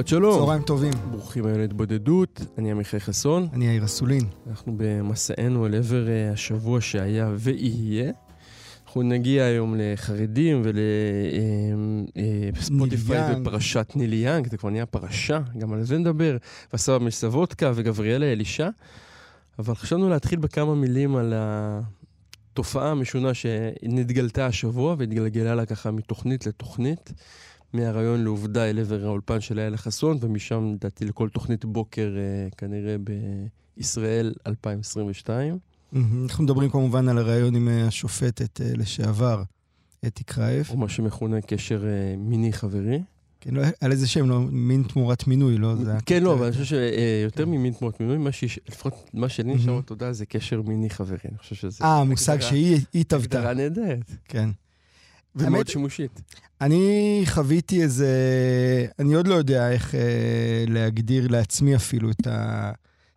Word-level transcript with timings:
שבת 0.00 0.08
שלום. 0.08 0.38
צהריים 0.38 0.62
טובים. 0.62 0.92
ברוכים 1.10 1.46
היום 1.46 1.58
להתבודדות, 1.58 2.40
אני 2.58 2.70
עמיחי 2.70 3.00
חסון. 3.00 3.48
אני 3.52 3.66
יאיר 3.66 3.84
אסולין. 3.84 4.24
אנחנו 4.50 4.74
במסענו 4.76 5.66
אל 5.66 5.74
עבר 5.74 6.08
אה, 6.08 6.32
השבוע 6.32 6.80
שהיה 6.80 7.30
ויהיה. 7.36 8.12
אנחנו 8.86 9.02
נגיע 9.02 9.44
היום 9.44 9.74
לחרדים 9.78 10.62
ולספוטיפיי 12.54 13.20
ניל 13.20 13.32
יאנג. 13.32 13.46
ופרשת 13.46 13.92
נילי 13.94 14.16
יאנג, 14.16 14.48
זה 14.50 14.56
כבר 14.56 14.70
נהיה 14.70 14.86
פרשה, 14.86 15.40
גם 15.58 15.72
על 15.72 15.84
זה 15.84 15.98
נדבר, 15.98 16.36
וסבא 16.74 16.98
מסבודקה 16.98 17.72
וגבריאלה 17.74 18.32
אלישע. 18.32 18.68
אבל 19.58 19.74
חשבנו 19.74 20.08
להתחיל 20.08 20.38
בכמה 20.38 20.74
מילים 20.74 21.16
על 21.16 21.34
התופעה 21.36 22.90
המשונה 22.90 23.34
שנתגלתה 23.34 24.46
השבוע 24.46 24.94
והתגלגלה 24.98 25.54
לה 25.54 25.66
ככה 25.66 25.90
מתוכנית 25.90 26.46
לתוכנית. 26.46 27.12
מהרעיון 27.72 28.24
לעובדה 28.24 28.70
אל 28.70 28.78
עבר 28.78 29.04
האולפן 29.04 29.40
של 29.40 29.58
איילה 29.58 29.76
חסון, 29.76 30.18
ומשם 30.20 30.72
לדעתי 30.74 31.04
לכל 31.04 31.28
תוכנית 31.28 31.64
בוקר 31.64 32.08
אה, 32.16 32.48
כנראה 32.56 32.96
בישראל 33.76 34.34
2022. 34.46 35.58
מהמם. 35.92 36.22
אנחנו 36.24 36.44
מדברים 36.44 36.70
כמובן 36.70 37.08
על 37.08 37.18
הריאיון 37.18 37.54
עם 37.54 37.68
אה, 37.68 37.86
השופטת 37.86 38.60
אה, 38.60 38.72
לשעבר, 38.76 39.42
אתי 40.06 40.24
קרייף. 40.24 40.70
או 40.70 40.76
מה 40.76 40.88
שמכונה 40.88 41.40
קשר 41.40 41.84
מיני 42.18 42.52
חברי. 42.52 43.02
כן, 43.40 43.54
לא, 43.54 43.62
על 43.80 43.92
איזה 43.92 44.08
שם, 44.08 44.28
לא, 44.28 44.40
מין 44.40 44.82
תמורת 44.82 45.26
מינוי, 45.26 45.58
לא? 45.58 45.76
זה 45.76 45.92
כן, 46.06 46.22
לא. 46.22 46.34
אבל 46.34 46.42
אני 46.44 46.52
חושב 46.52 46.64
שיותר 46.64 47.46
ממין 47.46 47.72
תמורת 47.72 48.00
מינוי, 48.00 48.18
מה 48.18 48.32
שיש- 48.32 48.58
לפחות 48.68 49.10
מה 49.14 49.28
שלי 49.28 49.54
נשאר. 49.54 49.78
בתודעה 49.78 50.12
זה 50.12 50.26
קשר 50.26 50.62
מיני 50.62 50.90
חברי. 50.90 51.18
אני 51.28 51.38
חושב 51.38 51.54
שזה... 51.54 51.84
אה, 51.84 52.00
המושג 52.00 52.40
שהיא 52.40 52.80
היא 52.92 53.04
טבתה. 53.04 53.38
הגדרה 53.38 53.54
נהדרת, 53.54 54.10
כן. 54.24 54.48
ומאוד 55.36 55.68
שימושית. 55.68 56.20
אני 56.60 57.22
חוויתי 57.26 57.82
איזה... 57.82 58.14
אני 58.98 59.14
עוד 59.14 59.26
לא 59.26 59.34
יודע 59.34 59.70
איך 59.72 59.94
אה, 59.94 60.64
להגדיר 60.68 61.28
לעצמי 61.28 61.76
אפילו 61.76 62.10
את, 62.10 62.26
ה... 62.26 62.72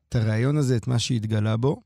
את 0.09 0.15
הרעיון 0.15 0.57
הזה, 0.57 0.75
את 0.75 0.87
מה 0.87 0.99
שהתגלה 0.99 1.57
בו. 1.57 1.81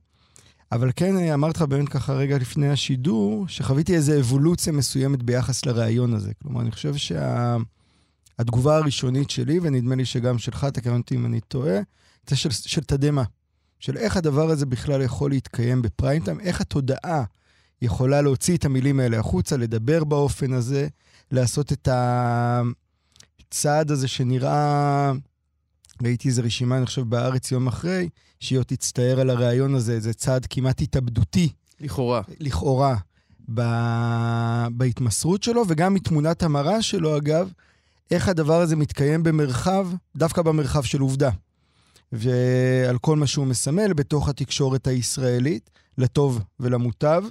אבל 0.72 0.92
כן, 0.96 1.18
אה, 1.18 1.34
אמרתי 1.34 1.60
לך 1.60 1.64
באמת 1.64 1.90
ככה 1.90 2.14
רגע 2.14 2.38
לפני 2.38 2.70
השידור, 2.70 3.46
שחוויתי 3.48 3.96
איזו 3.96 4.20
אבולוציה 4.20 4.74
מסוימת 4.74 5.24
ביחס 5.24 5.66
לרעיון 5.66 6.14
הזה. 6.14 6.32
כלומר, 6.42 6.62
אני 6.62 6.72
חושב 6.72 6.94
שהתגובה 6.96 8.72
שה... 8.72 8.78
הראשונית 8.78 9.30
שלי, 9.30 9.60
ונדמה 9.62 9.96
לי 9.96 10.06
שגם 10.06 10.38
שלך, 10.38 10.66
תקן 10.66 10.98
אותי 10.98 11.16
אם 11.16 11.26
אני 11.26 11.40
טועה, 11.42 11.80
זה 12.30 12.36
של, 12.36 12.50
של 12.52 12.84
תדהמה. 12.84 13.24
של 13.80 13.98
איך 13.98 14.18
הדבר 14.18 14.50
הזה 14.50 14.66
בכלל 14.66 15.02
יכול 15.02 15.32
להתקיים 15.32 15.82
בפריים 15.82 16.24
טיים, 16.24 16.40
איך 16.40 16.62
התודעה 16.62 17.24
יכולה 17.82 18.22
להוציא 18.22 18.58
את 18.58 18.66
המילים 18.66 19.00
האלה 19.00 19.20
החוצה, 19.20 19.58
לדבר 19.58 20.04
באופן 20.04 20.54
הזה, 20.54 20.88
לעשות 21.32 21.74
את 21.74 21.88
הצעד 23.52 23.92
הזה 23.92 24.08
שנראה, 24.08 25.12
ראיתי 26.04 26.28
איזו 26.28 26.42
רשימה, 26.46 26.78
אני 26.78 26.86
חושב, 26.86 27.02
בארץ 27.02 27.52
יום 27.52 27.68
אחרי, 27.68 28.10
שהיא 28.40 28.60
עוד 28.60 28.66
תצטער 28.66 29.20
על 29.20 29.30
הרעיון 29.30 29.76
הזה, 29.76 30.00
זה 30.00 30.14
צעד 30.14 30.46
כמעט 30.46 30.82
התאבדותי, 30.82 31.50
לכאורה. 31.80 32.22
לכאורה, 32.40 32.96
ב... 33.54 33.62
בהתמסרות 34.72 35.44
שלו, 35.44 35.64
וגם 35.68 35.94
מתמונת 35.94 36.44
המראה 36.44 36.82
שלו, 36.82 37.18
אגב, 37.18 37.52
איך 38.12 38.28
הדבר 38.28 38.62
הזה 38.62 38.76
מתקיים 38.76 39.24
במרחב, 39.24 39.88
דווקא 40.16 40.42
במרחב 40.42 40.84
של 40.84 41.02
עובדה. 41.02 41.30
ועל 42.12 42.98
כל 42.98 43.18
מה 43.18 43.28
שהוא 43.28 43.48
מסמל 43.48 43.94
בתוך 43.94 44.30
התקשורת 44.30 44.88
הישראלית, 44.88 45.70
לטוב 45.98 46.42
ולמוטב. 46.60 47.24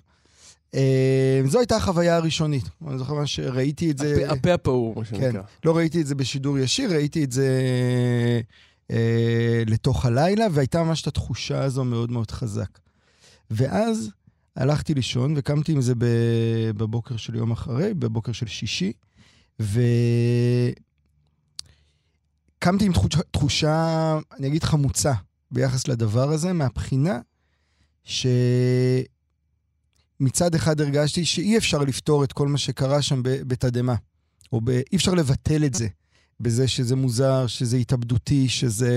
אה, 0.75 1.41
זו 1.47 1.59
הייתה 1.59 1.77
החוויה 1.77 2.17
הראשונית. 2.17 2.65
אני 2.89 2.99
זוכר 2.99 3.15
מה 3.15 3.27
שראיתי 3.27 3.91
את 3.91 3.99
זה... 3.99 4.31
הפה- 4.33 4.55
הפעור, 4.55 4.95
מה 4.97 5.05
כן, 5.05 5.17
שנקרא. 5.17 5.43
לא 5.65 5.77
ראיתי 5.77 6.01
את 6.01 6.07
זה 6.07 6.15
בשידור 6.15 6.59
ישיר, 6.59 6.93
ראיתי 6.93 7.25
את 7.25 7.33
זה 7.33 7.49
אה, 8.91 9.63
לתוך 9.67 10.05
הלילה, 10.07 10.47
והייתה 10.53 10.83
ממש 10.83 11.03
את 11.03 11.07
התחושה 11.07 11.63
הזו 11.63 11.85
מאוד 11.85 12.11
מאוד 12.11 12.31
חזק. 12.31 12.79
ואז 13.51 14.11
הלכתי 14.57 14.95
לישון 14.95 15.35
וקמתי 15.37 15.73
עם 15.73 15.81
זה 15.81 15.93
בבוקר 16.77 17.17
של 17.17 17.35
יום 17.35 17.51
אחרי, 17.51 17.95
בבוקר 17.95 18.33
של 18.33 18.47
שישי, 18.47 18.93
וקמתי 19.61 20.75
עם 22.85 22.93
תחושה, 22.93 23.21
תחושה, 23.31 24.19
אני 24.39 24.47
אגיד 24.47 24.65
חמוצה, 24.65 25.13
ביחס 25.51 25.89
לדבר 25.89 26.31
הזה, 26.31 26.53
מהבחינה 26.53 27.21
שמצד 30.19 30.55
אחד 30.55 30.81
הרגשתי 30.81 31.25
שאי 31.25 31.57
אפשר 31.57 31.79
לפתור 31.79 32.25
את 32.25 32.33
כל 32.33 32.49
מה 32.49 32.59
שקרה 32.59 33.03
שם 33.03 33.21
בתדהמה. 33.23 33.95
או 34.53 34.61
ב... 34.61 34.71
אי 34.71 34.97
אפשר 34.97 35.15
לבטל 35.15 35.65
את 35.65 35.75
זה, 35.75 35.89
בזה 36.41 36.69
שזה 36.69 36.97
מוזר, 36.97 37.47
שזה 37.47 37.77
התאבדותי, 37.77 38.49
שזה 38.49 38.93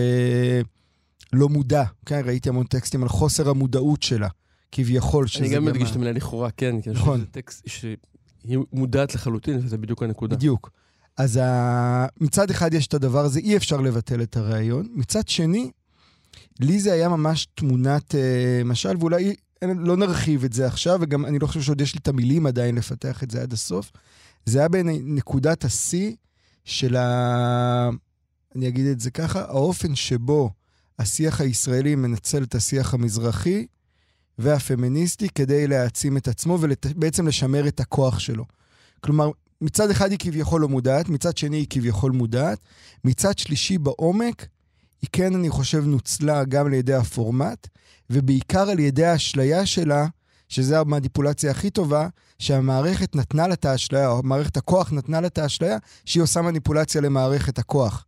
לא 1.34 1.50
מודע. 1.50 1.84
כן, 2.06 2.22
ראיתי 2.26 2.50
המון 2.50 2.66
טקסטים 2.66 3.04
על 3.04 3.10
חוסר 3.10 3.50
המודעות 3.50 4.04
שלה, 4.04 4.28
כביכול, 4.72 5.28
שזה 5.28 5.46
אני 5.46 5.56
גם 5.56 5.66
מדגיש 5.66 5.92
את 5.92 5.96
המילה 5.96 6.12
לכאורה, 6.12 6.52
כן, 6.52 6.82
כי 6.82 6.90
נכון. 6.90 7.18
שזה 7.18 7.28
טקסט 7.32 7.68
שהיא 7.68 8.58
מודעת 8.74 9.16
לחלוטין, 9.16 9.58
וזה 9.64 9.78
בדיוק 9.78 10.04
הנקודה. 10.04 10.36
בדיוק. 10.36 10.70
אז 11.18 11.38
ה... 11.38 12.06
מצד 12.22 12.50
אחד 12.50 12.74
יש 12.74 12.88
את 12.88 12.94
הדבר 12.94 13.26
הזה, 13.26 13.40
אי 13.40 13.58
אפשר 13.58 13.78
לבטל 13.82 14.22
את 14.22 14.38
הרעיון. 14.38 14.88
מצד 14.92 15.28
שני, 15.28 15.72
לי 16.60 16.80
זה 16.80 16.94
היה 16.94 17.10
ממש 17.10 17.48
תמונת 17.56 18.16
אה, 18.16 18.62
משל, 18.66 18.98
ואולי 19.00 19.36
לא 19.62 19.98
נרחיב 19.98 20.44
את 20.44 20.54
זה 20.54 20.68
עכשיו, 20.68 21.00
וגם 21.02 21.26
אני 21.26 21.40
לא 21.40 21.48
חושב 21.48 21.62
שעוד 21.62 21.82
יש 21.82 21.94
לי 21.94 22.00
את 22.00 22.08
המילים 22.08 22.46
עדיין 22.46 22.76
לפתח 22.76 23.24
את 23.24 23.32
זה 23.32 23.42
עד 23.42 23.54
הסוף. 23.54 23.92
זה 24.46 24.60
היה 24.60 24.68
בעיניי 24.68 25.00
נקודת 25.04 25.66
השיא 25.66 26.16
של 26.66 26.96
ה... 26.96 27.90
אני 28.56 28.68
אגיד 28.68 28.86
את 28.86 29.00
זה 29.00 29.12
ככה, 29.12 29.42
האופן 29.42 29.96
שבו 29.96 30.50
השיח 31.00 31.42
הישראלי 31.42 31.96
מנצל 31.96 32.44
את 32.44 32.56
השיח 32.56 32.94
המזרחי 32.94 33.66
והפמיניסטי 34.38 35.30
כדי 35.30 35.68
להעצים 35.68 36.18
את 36.18 36.28
עצמו 36.28 36.58
ובעצם 36.62 37.28
לשמר 37.28 37.68
את 37.68 37.80
הכוח 37.80 38.20
שלו. 38.20 38.46
כלומר, 39.02 39.32
מצד 39.62 39.90
אחד 39.90 40.12
היא 40.12 40.20
כביכול 40.20 40.62
לא 40.62 40.68
מודעת, 40.70 41.10
מצד 41.10 41.38
שני 41.38 41.58
היא 41.58 41.68
כביכול 41.70 42.12
מודעת, 42.12 42.60
מצד 43.04 43.38
שלישי 43.38 43.78
בעומק, 43.78 44.46
היא 45.02 45.10
כן, 45.12 45.36
אני 45.36 45.50
חושב, 45.50 45.86
נוצלה 45.86 46.44
גם 46.44 46.66
על 46.66 46.74
ידי 46.74 46.94
הפורמט, 46.94 47.68
ובעיקר 48.10 48.70
על 48.70 48.80
ידי 48.80 49.06
האשליה 49.06 49.66
שלה, 49.66 50.08
שזו 50.50 50.76
המניפולציה 50.76 51.52
הכי 51.52 51.70
טובה, 51.70 52.08
שהמערכת 52.40 53.16
נתנה 53.16 53.48
לה 53.48 53.54
את 53.54 53.66
האשליה, 53.66 54.10
או 54.10 54.24
מערכת 54.24 54.58
הכוח 54.58 54.92
נתנה 54.92 55.22
לה 55.22 55.28
את 55.28 55.38
האשליה, 55.38 55.78
שהיא 56.06 56.24
עושה 56.24 56.42
מניפולציה 56.42 57.02
למערכת 57.02 57.60
הכוח. 57.60 58.06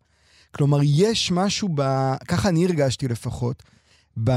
כלומר, 0.56 0.80
יש 0.84 1.32
משהו 1.32 1.70
ב... 1.76 2.14
ככה 2.28 2.50
אני 2.50 2.66
הרגשתי 2.66 3.08
לפחות, 3.08 3.64
ב... 4.24 4.32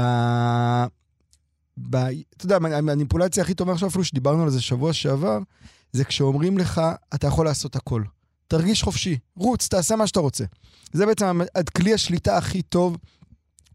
ב... 1.89 1.95
אתה 1.95 2.45
יודע, 2.45 2.55
המניפולציה 2.55 3.43
הכי 3.43 3.53
טובה 3.53 3.73
עכשיו, 3.73 3.89
אפילו 3.89 4.03
שדיברנו 4.03 4.43
על 4.43 4.49
זה 4.49 4.61
שבוע 4.61 4.93
שעבר, 4.93 5.39
זה 5.91 6.03
כשאומרים 6.03 6.57
לך, 6.57 6.81
אתה 7.13 7.27
יכול 7.27 7.45
לעשות 7.45 7.75
הכל. 7.75 8.03
תרגיש 8.47 8.83
חופשי, 8.83 9.17
רוץ, 9.35 9.67
תעשה 9.67 9.95
מה 9.95 10.07
שאתה 10.07 10.19
רוצה. 10.19 10.45
זה 10.93 11.05
בעצם 11.05 11.41
כלי 11.75 11.93
השליטה 11.93 12.37
הכי 12.37 12.61
טוב 12.61 12.97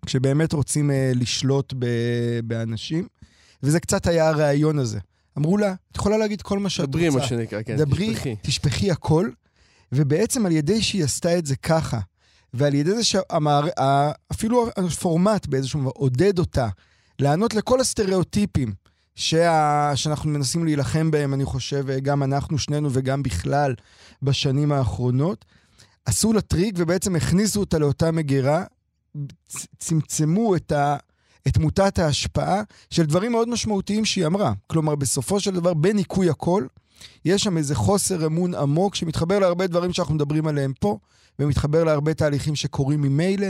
כשבאמת 0.07 0.53
רוצים 0.53 0.91
אה, 0.91 1.13
לשלוט 1.15 1.75
ב- 1.79 2.41
באנשים, 2.45 3.07
וזה 3.63 3.81
קצת 3.81 4.07
היה 4.07 4.29
הרעיון 4.29 4.79
הזה. 4.79 4.99
אמרו 5.39 5.59
לה, 5.59 5.75
את 5.93 5.97
יכולה 5.97 6.19
להגיד 6.19 6.43
כל 6.43 6.59
מה 6.59 6.71
שאת 6.71 6.87
רוצה. 6.87 6.99
דברי, 6.99 7.11
מה 7.11 7.27
שנקרא, 7.27 7.63
כן, 7.63 7.77
דברי, 7.77 8.15
תשפכי. 8.15 8.37
תשפכי 8.43 8.91
הכל, 8.91 9.31
ובעצם 9.93 10.47
על 10.47 10.53
ידי 10.53 10.83
שהיא 10.83 11.05
עשתה 11.05 11.39
את 11.39 11.47
זה 11.47 11.57
ככה, 11.57 12.01
ועל 12.55 12.75
ידי 12.75 12.95
זה 12.95 13.05
שאפילו 13.05 14.69
הפורמט 14.77 15.47
באיזשהו 15.47 15.81
דבר 15.81 15.91
עודד 15.95 16.39
אותה 16.39 16.69
לענות 17.19 17.55
לכל 17.55 17.81
הסטריאוטיפים 17.81 18.73
שה... 19.21 19.93
שאנחנו 19.95 20.31
מנסים 20.31 20.65
להילחם 20.65 21.11
בהם, 21.11 21.35
אני 21.35 21.45
חושב, 21.45 21.85
גם 22.03 22.23
אנחנו, 22.23 22.59
שנינו 22.59 22.89
וגם 22.93 23.23
בכלל, 23.23 23.75
בשנים 24.23 24.73
האחרונות, 24.73 25.45
עשו 26.05 26.33
לה 26.33 26.41
טריק 26.41 26.75
ובעצם 26.79 27.17
הכניסו 27.17 27.61
אותה 27.61 27.79
לאותה 27.79 28.11
מגירה, 28.11 28.65
צמצמו 29.79 30.57
את, 30.57 30.73
ה... 30.73 30.97
את 31.49 31.59
מוטת 31.59 31.99
ההשפעה 31.99 32.63
של 32.91 33.07
דברים 33.07 33.33
מאוד 33.33 33.49
משמעותיים 33.49 34.05
שהיא 34.05 34.27
אמרה. 34.27 34.53
כלומר, 34.67 34.95
בסופו 34.95 35.41
של 35.41 35.55
דבר, 35.55 35.75
בניקוי 35.75 36.31
הכל, 36.31 36.67
יש 37.25 37.43
שם 37.43 37.57
איזה 37.57 37.75
חוסר 37.75 38.27
אמון 38.27 38.55
עמוק 38.55 38.95
שמתחבר 38.95 39.39
להרבה 39.39 39.67
דברים 39.67 39.93
שאנחנו 39.93 40.15
מדברים 40.15 40.47
עליהם 40.47 40.73
פה, 40.81 40.99
ומתחבר 41.41 41.85
להרבה 41.85 42.15
תהליכים 42.15 42.57
שקורים 42.57 43.01
ממילא, 43.01 43.47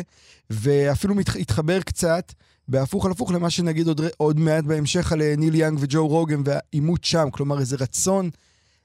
ואפילו 0.50 1.14
מת... 1.14 1.36
התחבר 1.36 1.80
קצת 1.80 2.32
בהפוך 2.68 3.06
על 3.06 3.12
הפוך 3.12 3.32
למה 3.32 3.50
שנגיד 3.50 3.86
עוד, 3.86 4.00
עוד 4.16 4.40
מעט 4.40 4.64
בהמשך 4.64 5.12
על 5.12 5.22
אה, 5.22 5.34
ניל 5.38 5.54
יאנג 5.54 5.78
וג'ו 5.80 6.08
רוגן 6.08 6.42
והעימות 6.44 7.04
שם, 7.04 7.28
כלומר 7.32 7.60
איזה 7.60 7.76
רצון 7.80 8.30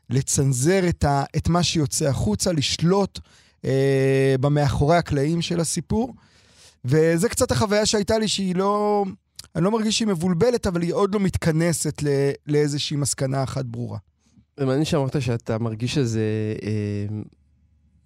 לצנזר 0.09 0.89
את, 0.89 1.03
ה... 1.03 1.23
את 1.37 1.49
מה 1.49 1.63
שיוצא 1.63 2.05
החוצה, 2.05 2.51
לשלוט 2.51 3.19
אה, 3.65 4.35
במאחורי 4.39 4.97
הקלעים 4.97 5.41
של 5.41 5.59
הסיפור. 5.59 6.13
וזה 6.85 7.29
קצת 7.29 7.51
החוויה 7.51 7.85
שהייתה 7.85 8.17
לי 8.17 8.27
שהיא 8.27 8.55
לא... 8.55 9.05
אני 9.55 9.63
לא 9.63 9.71
מרגיש 9.71 9.97
שהיא 9.97 10.07
מבולבלת, 10.07 10.67
אבל 10.67 10.81
היא 10.81 10.93
עוד 10.93 11.13
לא 11.13 11.19
מתכנסת 11.19 12.03
ל... 12.03 12.07
לאיזושהי 12.47 12.97
מסקנה 12.97 13.43
אחת 13.43 13.65
ברורה. 13.65 13.97
מעניין 14.59 14.85
שאמרת 14.85 15.21
שאתה 15.21 15.57
מרגיש 15.57 15.93
שזה 15.93 16.21
אה, 16.63 17.17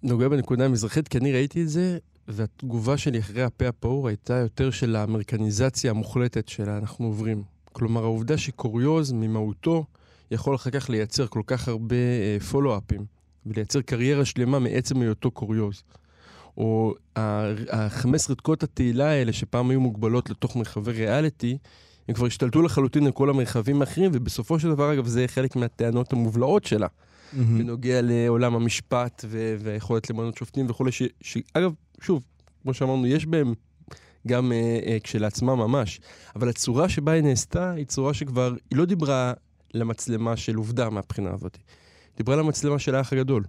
נוגע 0.02 0.28
בנקודה 0.28 0.64
המזרחית, 0.64 1.08
כי 1.08 1.18
אני 1.18 1.32
ראיתי 1.32 1.62
את 1.62 1.68
זה, 1.68 1.98
והתגובה 2.28 2.96
שלי 2.96 3.18
אחרי 3.18 3.42
הפה 3.42 3.68
הפעור 3.68 4.08
הייתה 4.08 4.34
יותר 4.34 4.70
של 4.70 4.96
האמריקניזציה 4.96 5.90
המוחלטת 5.90 6.48
שלה 6.48 6.78
אנחנו 6.78 7.06
עוברים. 7.06 7.42
כלומר, 7.72 8.04
העובדה 8.04 8.38
שקוריוז 8.38 9.12
ממהותו 9.12 9.84
יכול 10.30 10.54
אחר 10.54 10.70
כך 10.70 10.90
לייצר 10.90 11.26
כל 11.26 11.42
כך 11.46 11.68
הרבה 11.68 11.96
פולו-אפים, 12.50 13.00
uh, 13.00 13.04
ולייצר 13.46 13.80
קריירה 13.80 14.24
שלמה 14.24 14.58
מעצם 14.58 15.00
היותו 15.00 15.30
קוריוז. 15.30 15.82
או 16.56 16.94
החמש 17.70 18.30
רדקות 18.30 18.62
התהילה 18.62 19.10
האלה, 19.10 19.32
שפעם 19.32 19.70
היו 19.70 19.80
מוגבלות 19.80 20.30
לתוך 20.30 20.56
מרחבי 20.56 20.92
ריאליטי, 20.92 21.58
הם 22.10 22.14
כבר 22.14 22.26
השתלטו 22.26 22.62
לחלוטין 22.62 23.06
על 23.06 23.12
כל 23.12 23.30
המרחבים 23.30 23.80
האחרים, 23.80 24.10
ובסופו 24.14 24.58
של 24.58 24.68
דבר, 24.68 24.92
אגב, 24.92 25.06
זה 25.06 25.24
חלק 25.28 25.56
מהטענות 25.56 26.12
המובלעות 26.12 26.64
שלה, 26.64 26.86
mm-hmm. 26.86 27.36
בנוגע 27.36 28.00
לעולם 28.02 28.54
המשפט 28.54 29.24
והיכולת 29.58 30.10
למנות 30.10 30.36
שופטים 30.36 30.66
וכולי, 30.70 30.90
שאגב, 31.20 31.72
שוב, 32.00 32.22
כמו 32.62 32.74
שאמרנו, 32.74 33.06
יש 33.06 33.26
בהם 33.26 33.54
גם 34.26 34.52
אה, 34.52 34.78
אה, 34.86 34.96
כשלעצמה 35.02 35.54
ממש, 35.54 36.00
אבל 36.36 36.48
הצורה 36.48 36.88
שבה 36.88 37.12
היא 37.12 37.22
נעשתה, 37.22 37.70
היא 37.70 37.86
צורה 37.86 38.14
שכבר, 38.14 38.54
היא 38.70 38.78
לא 38.78 38.84
דיברה 38.84 39.32
למצלמה 39.74 40.36
של 40.36 40.54
עובדה 40.54 40.90
מהבחינה 40.90 41.30
הזאת. 41.34 41.58
דיברה 42.16 42.36
למצלמה 42.36 42.78
של 42.78 42.94
האח 42.94 43.12
הגדול. 43.12 43.44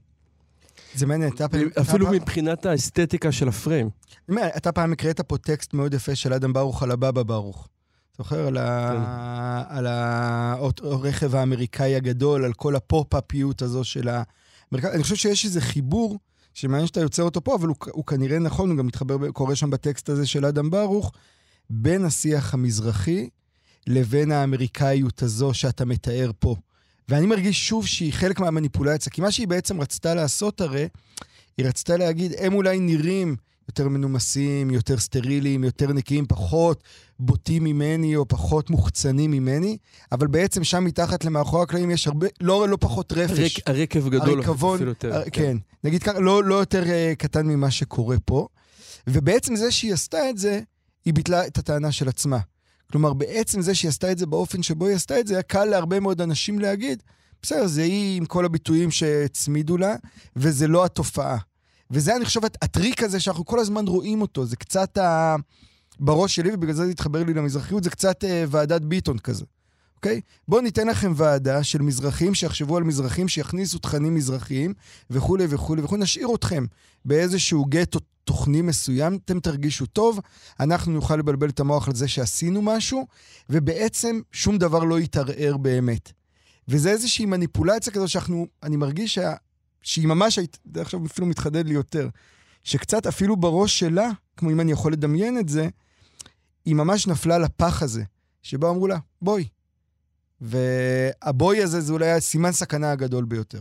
זה 0.95 1.05
מעניין, 1.05 1.31
אתה 1.35 1.49
פעם... 1.49 1.61
אפילו 1.81 2.11
מבחינת 2.11 2.65
האסתטיקה 2.65 3.31
של 3.31 3.47
הפריים. 3.47 3.89
אתה 4.57 4.71
פעם 4.71 4.91
הקראת 4.93 5.21
פה 5.21 5.37
טקסט 5.37 5.73
מאוד 5.73 5.93
יפה 5.93 6.15
של 6.15 6.33
אדם 6.33 6.53
ברוך 6.53 6.83
על 6.83 6.91
הבבא 6.91 7.23
ברוך. 7.23 7.67
זוכר? 8.23 8.47
על, 8.47 8.57
ה... 8.57 8.91
כן. 9.69 9.75
על 9.75 9.87
הרכב 10.81 11.35
האמריקאי 11.35 11.95
הגדול, 11.95 12.45
על 12.45 12.53
כל 12.53 12.75
הפופ-אפיות 12.75 13.61
הזו 13.61 13.83
של 13.83 14.07
האמריקאי. 14.07 14.91
אני 14.93 15.03
חושב 15.03 15.15
שיש 15.15 15.45
איזה 15.45 15.61
חיבור, 15.61 16.19
שמעניין 16.53 16.87
שאתה 16.87 16.99
יוצר 16.99 17.23
אותו 17.23 17.43
פה, 17.43 17.55
אבל 17.55 17.67
הוא, 17.67 17.75
הוא 17.91 18.05
כנראה 18.05 18.39
נכון, 18.39 18.69
הוא 18.69 18.77
גם 18.77 18.87
מתחבר, 18.87 19.31
קורה 19.31 19.55
שם 19.55 19.69
בטקסט 19.69 20.09
הזה 20.09 20.27
של 20.27 20.45
אדם 20.45 20.69
ברוך, 20.69 21.11
בין 21.69 22.05
השיח 22.05 22.53
המזרחי 22.53 23.29
לבין 23.87 24.31
האמריקאיות 24.31 25.21
הזו 25.21 25.53
שאתה 25.53 25.85
מתאר 25.85 26.31
פה. 26.39 26.55
ואני 27.09 27.25
מרגיש 27.25 27.67
שוב 27.67 27.87
שהיא 27.87 28.13
חלק 28.13 28.39
מהמניפולציה, 28.39 29.11
כי 29.11 29.21
מה 29.21 29.31
שהיא 29.31 29.47
בעצם 29.47 29.81
רצתה 29.81 30.15
לעשות 30.15 30.61
הרי, 30.61 30.87
היא 31.57 31.65
רצתה 31.65 31.97
להגיד, 31.97 32.31
הם 32.39 32.53
אולי 32.53 32.79
נראים 32.79 33.35
יותר 33.71 33.89
מנומסים, 33.89 34.69
יותר 34.69 34.97
סטריליים, 34.97 35.63
יותר 35.63 35.93
נקיים, 35.93 36.25
פחות 36.25 36.83
בוטים 37.19 37.63
ממני 37.63 38.15
או 38.15 38.27
פחות 38.27 38.69
מוחצנים 38.69 39.31
ממני, 39.31 39.77
אבל 40.11 40.27
בעצם 40.27 40.63
שם 40.63 40.83
מתחת 40.83 41.25
למאחורי 41.25 41.63
הקלעים 41.63 41.91
יש 41.91 42.07
הרבה, 42.07 42.27
לא, 42.41 42.69
לא 42.69 42.77
פחות 42.79 43.13
רפש. 43.13 43.39
הרק, 43.39 43.69
הרקב 43.69 44.09
גדול 44.09 44.39
הרקבון, 44.39 44.75
אפילו 44.75 44.91
יותר. 44.91 45.15
הר, 45.15 45.23
כן. 45.23 45.29
כן, 45.31 45.57
נגיד 45.83 46.03
ככה, 46.03 46.19
לא, 46.19 46.43
לא 46.43 46.55
יותר 46.55 46.83
uh, 46.83 47.15
קטן 47.15 47.47
ממה 47.47 47.71
שקורה 47.71 48.15
פה. 48.25 48.47
ובעצם 49.07 49.55
זה 49.55 49.71
שהיא 49.71 49.93
עשתה 49.93 50.29
את 50.29 50.37
זה, 50.37 50.59
היא 51.05 51.13
ביטלה 51.13 51.47
את 51.47 51.57
הטענה 51.57 51.91
של 51.91 52.09
עצמה. 52.09 52.39
כלומר, 52.91 53.13
בעצם 53.13 53.61
זה 53.61 53.75
שהיא 53.75 53.89
עשתה 53.89 54.11
את 54.11 54.17
זה 54.17 54.25
באופן 54.25 54.63
שבו 54.63 54.87
היא 54.87 54.95
עשתה 54.95 55.19
את 55.19 55.27
זה, 55.27 55.33
היה 55.33 55.43
קל 55.43 55.65
להרבה 55.65 55.99
מאוד 55.99 56.21
אנשים 56.21 56.59
להגיד, 56.59 57.03
בסדר, 57.41 57.67
זה 57.67 57.83
היא 57.83 58.17
עם 58.17 58.25
כל 58.25 58.45
הביטויים 58.45 58.91
שהצמידו 58.91 59.77
לה, 59.77 59.95
וזה 60.35 60.67
לא 60.67 60.85
התופעה. 60.85 61.37
וזה, 61.91 62.15
אני 62.15 62.25
חושב, 62.25 62.41
הטריק 62.61 63.03
הזה 63.03 63.19
שאנחנו 63.19 63.45
כל 63.45 63.59
הזמן 63.59 63.87
רואים 63.87 64.21
אותו, 64.21 64.45
זה 64.45 64.55
קצת 64.55 64.97
ה... 64.97 65.35
בראש 65.99 66.35
שלי, 66.35 66.53
ובגלל 66.53 66.73
זה 66.73 66.85
זה 66.85 66.91
התחבר 66.91 67.23
לי 67.23 67.33
למזרחיות, 67.33 67.83
זה 67.83 67.89
קצת 67.89 68.23
אה, 68.23 68.43
ועדת 68.47 68.81
ביטון 68.81 69.19
כזה, 69.19 69.45
אוקיי? 69.95 70.21
בואו 70.47 70.61
ניתן 70.61 70.87
לכם 70.87 71.13
ועדה 71.15 71.63
של 71.63 71.81
מזרחים 71.81 72.33
שיחשבו 72.33 72.77
על 72.77 72.83
מזרחים, 72.83 73.27
שיכניסו 73.27 73.79
תכנים 73.79 74.15
מזרחיים 74.15 74.73
וכולי 75.09 75.45
וכולי 75.49 75.81
וכולי, 75.81 76.01
נשאיר 76.01 76.27
אתכם 76.35 76.65
באיזשהו 77.05 77.65
גטו 77.65 77.99
תוכני 78.23 78.61
מסוים, 78.61 79.19
אתם 79.25 79.39
תרגישו 79.39 79.85
טוב, 79.85 80.19
אנחנו 80.59 80.91
נוכל 80.91 81.15
לבלבל 81.15 81.49
את 81.49 81.59
המוח 81.59 81.87
על 81.87 81.95
זה 81.95 82.07
שעשינו 82.07 82.61
משהו, 82.61 83.07
ובעצם 83.49 84.19
שום 84.31 84.57
דבר 84.57 84.83
לא 84.83 84.99
יתערער 84.99 85.57
באמת. 85.57 86.11
וזה 86.67 86.89
איזושהי 86.89 87.25
מניפולציה 87.25 87.93
כזו 87.93 88.07
שאנחנו, 88.07 88.47
אני 88.63 88.75
מרגיש 88.75 89.13
שה, 89.13 89.33
שהיא 89.81 90.07
ממש, 90.07 90.39
זה 90.73 90.81
עכשיו 90.81 91.05
אפילו 91.05 91.27
מתחדד 91.27 91.67
לי 91.67 91.73
יותר, 91.73 92.09
שקצת 92.63 93.07
אפילו 93.07 93.35
בראש 93.35 93.79
שלה, 93.79 94.09
כמו 94.37 94.51
אם 94.51 94.59
אני 94.59 94.71
יכול 94.71 94.93
לדמיין 94.93 95.37
את 95.37 95.49
זה, 95.49 95.69
היא 96.65 96.75
ממש 96.75 97.07
נפלה 97.07 97.37
לפח 97.37 97.83
הזה, 97.83 98.03
שבו 98.41 98.69
אמרו 98.69 98.87
לה, 98.87 98.97
בואי. 99.21 99.47
והבואי 100.41 101.63
הזה 101.63 101.81
זה 101.81 101.93
אולי 101.93 102.11
הסימן 102.11 102.51
סכנה 102.51 102.91
הגדול 102.91 103.25
ביותר. 103.25 103.59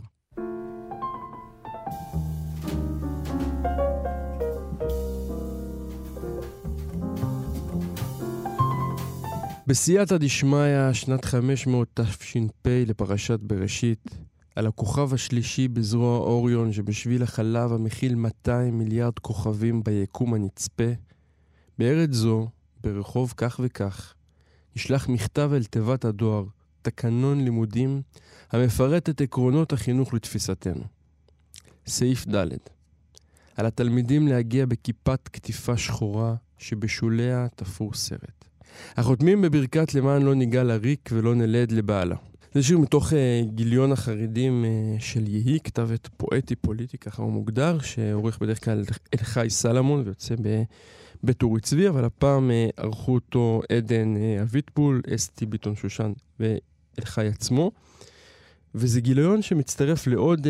בסייעתא 9.67 10.17
דשמיא, 10.17 10.93
שנת 10.93 11.25
500 11.25 11.87
תש"פ 11.93 12.67
לפרשת 12.67 13.39
בראשית, 13.39 14.09
על 14.55 14.67
הכוכב 14.67 15.13
השלישי 15.13 15.67
בזרוע 15.67 16.17
אוריון 16.17 16.73
שבשביל 16.73 17.23
החלב 17.23 17.73
המכיל 17.73 18.15
200 18.15 18.77
מיליארד 18.77 19.19
כוכבים 19.19 19.83
ביקום 19.83 20.33
הנצפה, 20.33 20.91
בארץ 21.77 22.09
זו, 22.11 22.49
ברחוב 22.83 23.33
כך 23.37 23.59
וכך, 23.63 24.13
נשלח 24.75 25.09
מכתב 25.09 25.51
אל 25.53 25.63
תיבת 25.63 26.05
הדואר, 26.05 26.43
תקנון 26.81 27.43
לימודים, 27.43 28.01
המפרט 28.51 29.09
את 29.09 29.21
עקרונות 29.21 29.73
החינוך 29.73 30.13
לתפיסתנו. 30.13 30.83
סעיף 31.87 32.27
ד' 32.27 32.47
על 33.55 33.65
התלמידים 33.65 34.27
להגיע 34.27 34.65
בכיפת 34.65 35.27
קטיפה 35.27 35.77
שחורה 35.77 36.35
שבשוליה 36.57 37.47
תפור 37.55 37.93
סרט. 37.93 38.45
החותמים 38.97 39.41
בברכת 39.41 39.93
למען 39.93 40.21
לא 40.21 40.35
ניגע 40.35 40.63
לריק 40.63 41.09
ולא 41.13 41.35
נלד 41.35 41.71
לבעלה. 41.71 42.15
זה 42.53 42.63
שיר 42.63 42.77
מתוך 42.77 43.11
uh, 43.11 43.15
גיליון 43.55 43.91
החרדים 43.91 44.65
uh, 44.65 45.01
של 45.01 45.27
יהי, 45.27 45.59
כתב 45.63 45.89
עת 45.93 46.09
פואטי 46.17 46.55
פוליטי, 46.55 46.97
ככה 46.97 47.23
הוא 47.23 47.31
מוגדר, 47.31 47.79
שעורך 47.79 48.39
בדרך 48.39 48.63
כלל 48.63 48.83
אלחי 49.13 49.45
סלומון 49.49 50.01
ויוצא 50.05 50.35
בבית 51.23 51.43
אורי 51.43 51.61
צבי, 51.61 51.89
אבל 51.89 52.05
הפעם 52.05 52.49
uh, 52.49 52.81
ערכו 52.83 53.13
אותו 53.13 53.61
עדן 53.71 54.13
אביטבול, 54.41 55.01
אסתי 55.15 55.45
ביטון 55.45 55.75
שושן 55.75 56.13
ואלחי 56.39 57.27
עצמו. 57.27 57.71
וזה 58.75 59.01
גיליון 59.01 59.41
שמצטרף 59.41 60.07
לעוד 60.07 60.47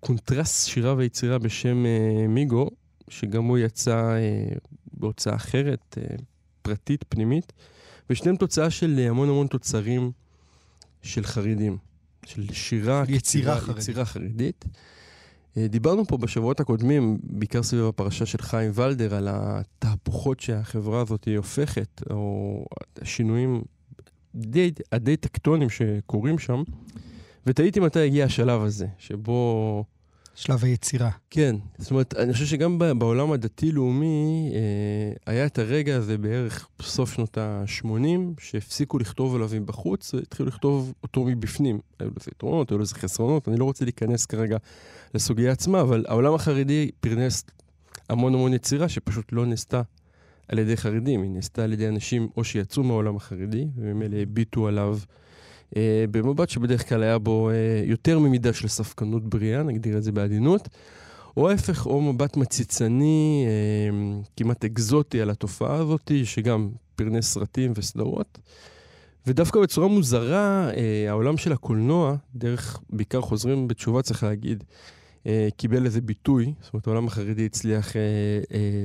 קונטרס 0.00 0.64
שירה 0.64 0.94
ויצירה 0.94 1.38
בשם 1.38 1.84
מיגו, 2.28 2.70
שגם 3.08 3.44
הוא 3.44 3.58
יצא 3.58 4.14
בהוצאה 4.92 5.34
אחרת, 5.34 5.98
פרטית, 6.62 7.04
פנימית, 7.08 7.52
ושניהם 8.10 8.36
תוצאה 8.36 8.70
של 8.70 9.06
המון 9.08 9.28
המון 9.28 9.46
תוצרים 9.46 10.12
של 11.02 11.24
חרדים, 11.24 11.78
של 12.26 12.52
שירה, 12.52 13.04
יצירה, 13.08 13.54
כתיבה, 13.54 13.66
חרדית. 13.66 13.82
יצירה 13.82 14.04
חרדית. 14.04 14.64
אה, 15.56 15.68
דיברנו 15.68 16.04
פה 16.04 16.16
בשבועות 16.16 16.60
הקודמים, 16.60 17.18
בעיקר 17.22 17.62
סביב 17.62 17.84
הפרשה 17.84 18.26
של 18.26 18.42
חיים 18.42 18.70
ולדר, 18.74 19.14
על 19.14 19.28
התהפוכות 19.30 20.40
שהחברה 20.40 21.00
הזאת 21.00 21.28
הופכת, 21.36 22.02
או 22.10 22.64
השינויים 23.02 23.62
די, 24.34 24.70
הדי 24.92 25.16
טקטונים 25.16 25.70
שקורים 25.70 26.38
שם, 26.38 26.62
ותהיתי 27.46 27.80
מתי 27.80 28.00
הגיע 28.00 28.24
השלב 28.24 28.62
הזה, 28.62 28.86
שבו 28.98 29.84
שלב 30.34 30.64
היצירה. 30.64 31.10
כן, 31.30 31.56
זאת 31.78 31.90
אומרת, 31.90 32.14
אני 32.14 32.32
חושב 32.32 32.46
שגם 32.46 32.78
בעולם 32.98 33.32
הדתי-לאומי 33.32 34.52
אה, 34.54 35.32
היה 35.32 35.46
את 35.46 35.58
הרגע 35.58 35.96
הזה 35.96 36.18
בערך 36.18 36.68
בסוף 36.78 37.12
שנות 37.12 37.38
ה-80, 37.38 37.86
שהפסיקו 38.40 38.98
לכתוב 38.98 39.34
עליו 39.34 39.48
מבחוץ 39.52 40.14
והתחילו 40.14 40.48
לכתוב 40.48 40.92
אותו 41.02 41.24
מבפנים. 41.24 41.80
היו 41.98 42.10
לזה 42.20 42.30
יתרונות, 42.34 42.70
היו 42.70 42.78
לזה 42.78 42.94
חסרונות, 42.94 43.48
אני 43.48 43.56
לא 43.56 43.64
רוצה 43.64 43.84
להיכנס 43.84 44.26
כרגע 44.26 44.56
לסוגיה 45.14 45.52
עצמה, 45.52 45.80
אבל 45.80 46.04
העולם 46.08 46.34
החרדי 46.34 46.90
פרנס 47.00 47.44
המון 48.08 48.34
המון 48.34 48.54
יצירה 48.54 48.88
שפשוט 48.88 49.32
לא 49.32 49.46
נעשתה 49.46 49.82
על 50.48 50.58
ידי 50.58 50.76
חרדים, 50.76 51.22
היא 51.22 51.30
נעשתה 51.30 51.64
על 51.64 51.72
ידי 51.72 51.88
אנשים 51.88 52.28
או 52.36 52.44
שיצאו 52.44 52.82
מהעולם 52.82 53.16
החרדי, 53.16 53.66
וממילא 53.76 54.16
הביטו 54.16 54.68
עליו. 54.68 54.98
אה, 55.76 56.04
במבט 56.10 56.48
שבדרך 56.48 56.88
כלל 56.88 57.02
היה 57.02 57.18
בו 57.18 57.50
אה, 57.50 57.82
יותר 57.84 58.18
ממידה 58.18 58.52
של 58.52 58.68
ספקנות 58.68 59.28
בריאה, 59.28 59.62
נגדיר 59.62 59.98
את 59.98 60.02
זה 60.02 60.12
בעדינות, 60.12 60.68
או 61.36 61.50
ההפך, 61.50 61.86
או 61.86 62.00
מבט 62.00 62.36
מציצני, 62.36 63.46
אה, 63.46 64.20
כמעט 64.36 64.64
אקזוטי 64.64 65.20
על 65.20 65.30
התופעה 65.30 65.74
הזאת, 65.74 66.12
שגם 66.24 66.70
פרנס 66.96 67.32
סרטים 67.32 67.72
וסדרות. 67.76 68.38
ודווקא 69.26 69.60
בצורה 69.60 69.88
מוזרה, 69.88 70.70
העולם 71.08 71.36
של 71.36 71.52
הקולנוע, 71.52 72.16
דרך 72.34 72.80
בעיקר 72.90 73.20
חוזרים 73.20 73.68
בתשובה, 73.68 74.02
צריך 74.02 74.22
להגיד, 74.22 74.64
קיבל 75.56 75.84
איזה 75.84 76.00
ביטוי. 76.00 76.52
זאת 76.60 76.74
אומרת, 76.74 76.86
העולם 76.86 77.06
החרדי 77.06 77.46
הצליח 77.46 77.92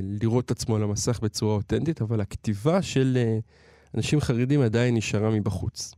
לראות 0.02 0.44
את 0.44 0.50
עצמו 0.50 0.76
על 0.76 0.82
המסך 0.82 1.20
בצורה 1.22 1.54
אותנטית, 1.54 2.02
אבל 2.02 2.20
הכתיבה 2.20 2.82
של 2.82 3.18
אנשים 3.94 4.20
חרדים 4.20 4.60
עדיין 4.60 4.94
נשארה 4.94 5.30
מבחוץ. 5.30 5.94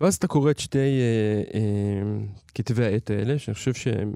ואז 0.00 0.14
אתה 0.14 0.26
קורא 0.26 0.50
את 0.50 0.58
שתי 0.58 0.78
אה, 0.78 1.42
אה, 1.54 2.26
כתבי 2.54 2.84
העת 2.84 3.10
האלה, 3.10 3.38
שאני 3.38 3.54
חושב 3.54 3.74
שהם 3.74 4.12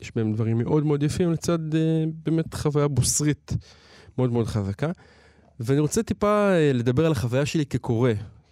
יש 0.00 0.12
בהם 0.16 0.32
דברים 0.32 0.58
מאוד 0.58 0.86
מאוד 0.86 1.02
יפים, 1.02 1.32
לצד 1.32 1.74
אה, 1.74 2.04
באמת 2.24 2.54
חוויה 2.54 2.88
בוסרית 2.88 3.52
מאוד 4.18 4.32
מאוד 4.32 4.46
חזקה. 4.46 4.90
ואני 5.60 5.80
רוצה 5.80 6.02
טיפה 6.02 6.50
אה, 6.52 6.72
לדבר 6.72 7.06
על 7.06 7.12
החוויה 7.12 7.46
שלי 7.46 7.66
כקורא, 7.66 8.10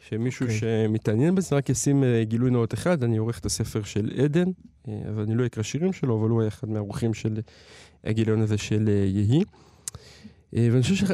שמישהו 0.09 0.47
okay. 0.47 0.51
אוקיי. 0.55 0.87
שמתעניין 0.89 1.35
בזה, 1.35 1.57
רק 1.57 1.69
ישים 1.69 2.05
אה, 2.05 2.25
גילוי 2.25 2.51
נאות 2.51 2.75
אחד, 2.75 3.05
אני 3.05 3.17
עורך 3.17 3.39
את 3.39 3.47
הספר 3.47 3.83
של 3.83 4.11
עדן, 4.25 4.49
אה, 4.89 5.01
אבל 5.09 5.23
אני 5.23 5.35
לא 5.35 5.47
אקרא 5.47 5.63
שירים 5.63 5.93
שלו, 5.93 6.21
אבל 6.21 6.31
הוא 6.31 6.41
היה 6.41 6.49
אחד 6.49 6.69
מהעורכים 6.69 7.15
של 7.15 7.41
הגיליון 8.05 8.41
הזה 8.41 8.59
של 8.59 8.89
אה, 8.89 9.05
יהי. 9.07 9.43
אה, 10.57 10.69
ואני 10.73 10.83
חושב 10.83 11.07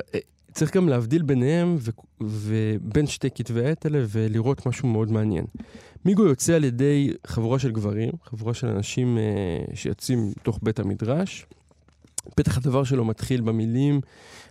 שצריך 0.54 0.76
גם 0.76 0.88
להבדיל 0.88 1.22
ביניהם 1.22 1.76
ו... 1.78 1.90
ובין 2.20 3.06
שתי 3.06 3.28
כתבי 3.34 3.66
העת 3.66 3.84
האלה 3.84 4.04
ולראות 4.08 4.66
משהו 4.66 4.88
מאוד 4.88 5.12
מעניין. 5.12 5.44
מיגו 6.04 6.26
יוצא 6.26 6.54
על 6.54 6.64
ידי 6.64 7.12
חבורה 7.26 7.58
של 7.58 7.70
גברים, 7.70 8.10
חבורה 8.24 8.54
של 8.54 8.66
אנשים 8.66 9.18
אה, 9.18 9.74
שיוצאים 9.74 10.28
מתוך 10.28 10.58
בית 10.62 10.78
המדרש. 10.78 11.46
פתח 12.36 12.56
הדבר 12.56 12.84
שלו 12.84 13.04
מתחיל 13.04 13.40
במילים, 13.40 14.00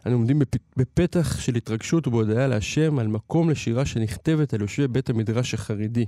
אנו 0.05 0.15
עומדים 0.15 0.39
בפ... 0.39 0.55
בפתח 0.77 1.39
של 1.39 1.55
התרגשות 1.55 2.07
ובהודיה 2.07 2.47
להשם 2.47 2.99
על 2.99 3.07
מקום 3.07 3.49
לשירה 3.49 3.85
שנכתבת 3.85 4.53
על 4.53 4.61
יושבי 4.61 4.87
בית 4.87 5.09
המדרש 5.09 5.53
החרדי. 5.53 6.05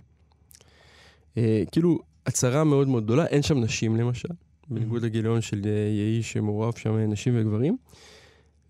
אה, 1.37 1.63
כאילו, 1.71 1.99
הצהרה 2.25 2.63
מאוד 2.63 2.87
מאוד 2.87 3.03
גדולה, 3.03 3.25
אין 3.25 3.41
שם 3.41 3.59
נשים 3.59 3.95
למשל, 3.95 4.29
בניגוד 4.69 5.03
לגיליון 5.03 5.41
של 5.41 5.61
אה, 5.65 5.69
יהי 5.69 6.23
שמעורב 6.23 6.73
שם 6.77 6.97
נשים 6.97 7.33
וגברים. 7.37 7.77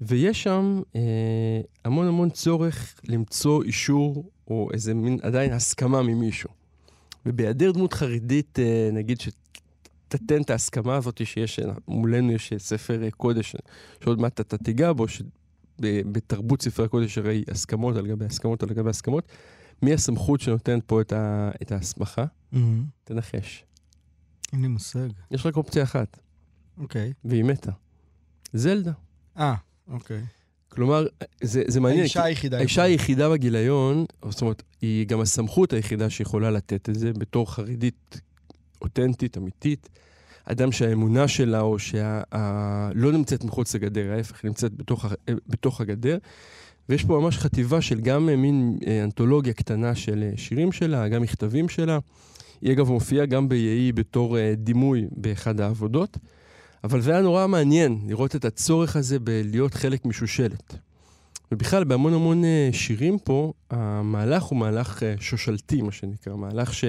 ויש 0.02 0.44
שם 0.44 0.82
אה, 0.96 1.62
המון 1.86 2.08
המון 2.08 2.30
צורך 2.30 2.96
למצוא 3.04 3.64
אישור 3.64 4.30
או 4.48 4.70
איזה 4.74 4.94
מין 4.94 5.20
עדיין 5.22 5.54
הסכמה 5.54 6.02
ממישהו. 6.02 6.50
ובהיעדר 7.26 7.72
דמות 7.72 7.94
חרדית, 7.94 8.60
אה, 8.60 8.90
נגיד 8.94 9.22
שתתן 9.22 10.42
את 10.42 10.50
ההסכמה 10.50 10.96
הזאת 10.96 11.28
שיש, 11.28 11.60
מולנו 11.88 12.32
יש 12.32 12.54
ספר 12.58 13.04
אה, 13.04 13.12
קודש, 13.12 13.56
שעוד 14.04 14.20
מעט 14.20 14.40
אתה 14.40 14.58
תיגע 14.58 14.94
בו, 14.94 15.06
שבתרבות 15.08 16.62
ספרי 16.62 16.86
הקודש 16.86 17.18
הרי 17.18 17.44
הסכמות 17.52 17.96
על 17.96 18.08
גבי 18.08 18.26
הסכמות 18.26 18.64
על 18.64 18.70
גבי 18.70 18.90
הסכמות. 18.90 19.28
מי 19.82 19.94
הסמכות 19.94 20.42
שנותנת 20.42 20.84
פה 20.84 21.02
את, 21.02 21.14
ה, 21.14 21.52
את 21.62 21.72
ההסמכה? 21.72 22.26
Mm-hmm. 22.54 22.58
תנחש. 23.04 23.66
אין 24.54 24.62
לי 24.62 24.68
מושג. 24.68 25.10
יש 25.32 25.46
רק 25.46 25.58
אופציה 25.58 25.84
אחת. 25.84 26.20
אוקיי. 26.78 27.10
Okay. 27.10 27.14
והיא 27.26 27.44
מתה. 27.44 27.72
זלדה. 28.54 28.92
אה, 29.38 29.56
אוקיי. 29.88 30.22
כלומר, 30.70 31.08
זה, 31.42 31.64
זה 31.68 31.80
מעניין. 31.80 32.02
האישה 32.02 32.24
היחידה. 32.24 32.58
האישה 32.58 32.84
היחידה 32.84 33.30
בגיליון, 33.30 34.06
זאת 34.30 34.42
אומרת, 34.42 34.64
היא 34.82 35.08
גם 35.08 35.22
הסמכות 35.22 35.74
היחידה 35.74 36.10
שיכולה 36.10 36.52
לתת 36.52 36.90
את 36.90 36.96
זה 36.96 37.14
בתור 37.14 37.54
חרדית 37.54 38.22
אותנטית, 38.82 39.38
אמיתית. 39.38 39.90
אדם 40.46 40.72
שהאמונה 40.72 41.28
שלה, 41.28 41.62
או 41.62 41.80
שלא 41.80 43.12
נמצאת 43.12 43.44
מחוץ 43.44 43.76
לגדר, 43.76 44.12
ההפך, 44.12 44.44
היא 44.44 44.50
נמצאת 44.50 44.74
בתוך, 44.74 45.06
בתוך 45.48 45.82
הגדר. 45.82 46.18
ויש 46.90 47.04
פה 47.04 47.20
ממש 47.20 47.38
חטיבה 47.38 47.82
של 47.82 48.02
גם 48.02 48.26
מין 48.26 48.78
אה, 48.88 49.04
אנתולוגיה 49.04 49.54
קטנה 49.54 49.96
של 49.96 50.24
אה, 50.24 50.38
שירים 50.38 50.72
שלה, 50.72 51.08
גם 51.08 51.22
מכתבים 51.22 51.70
שלה. 51.70 52.00
היא 52.62 52.72
אגב 52.74 52.90
מופיעה 52.90 53.26
גם 53.26 53.50
ביהי 53.50 53.92
בתור 53.92 54.38
אה, 54.38 54.54
דימוי 54.58 55.06
באחד 55.12 55.62
העבודות. 55.62 56.18
אבל 56.86 57.02
זה 57.02 57.12
היה 57.12 57.22
נורא 57.22 57.48
מעניין 57.48 58.00
לראות 58.08 58.36
את 58.36 58.46
הצורך 58.46 58.96
הזה 58.96 59.20
בלהיות 59.20 59.74
חלק 59.74 60.06
משושלת. 60.06 60.76
ובכלל, 61.52 61.84
בהמון 61.84 62.14
המון 62.14 62.44
אה, 62.44 62.70
שירים 62.72 63.20
פה, 63.20 63.54
המהלך 63.70 64.44
הוא 64.44 64.60
מהלך 64.60 65.04
אה, 65.04 65.16
שושלתי, 65.20 65.82
מה 65.82 65.92
שנקרא, 65.92 66.36
מהלך 66.36 66.74
ש... 66.74 66.86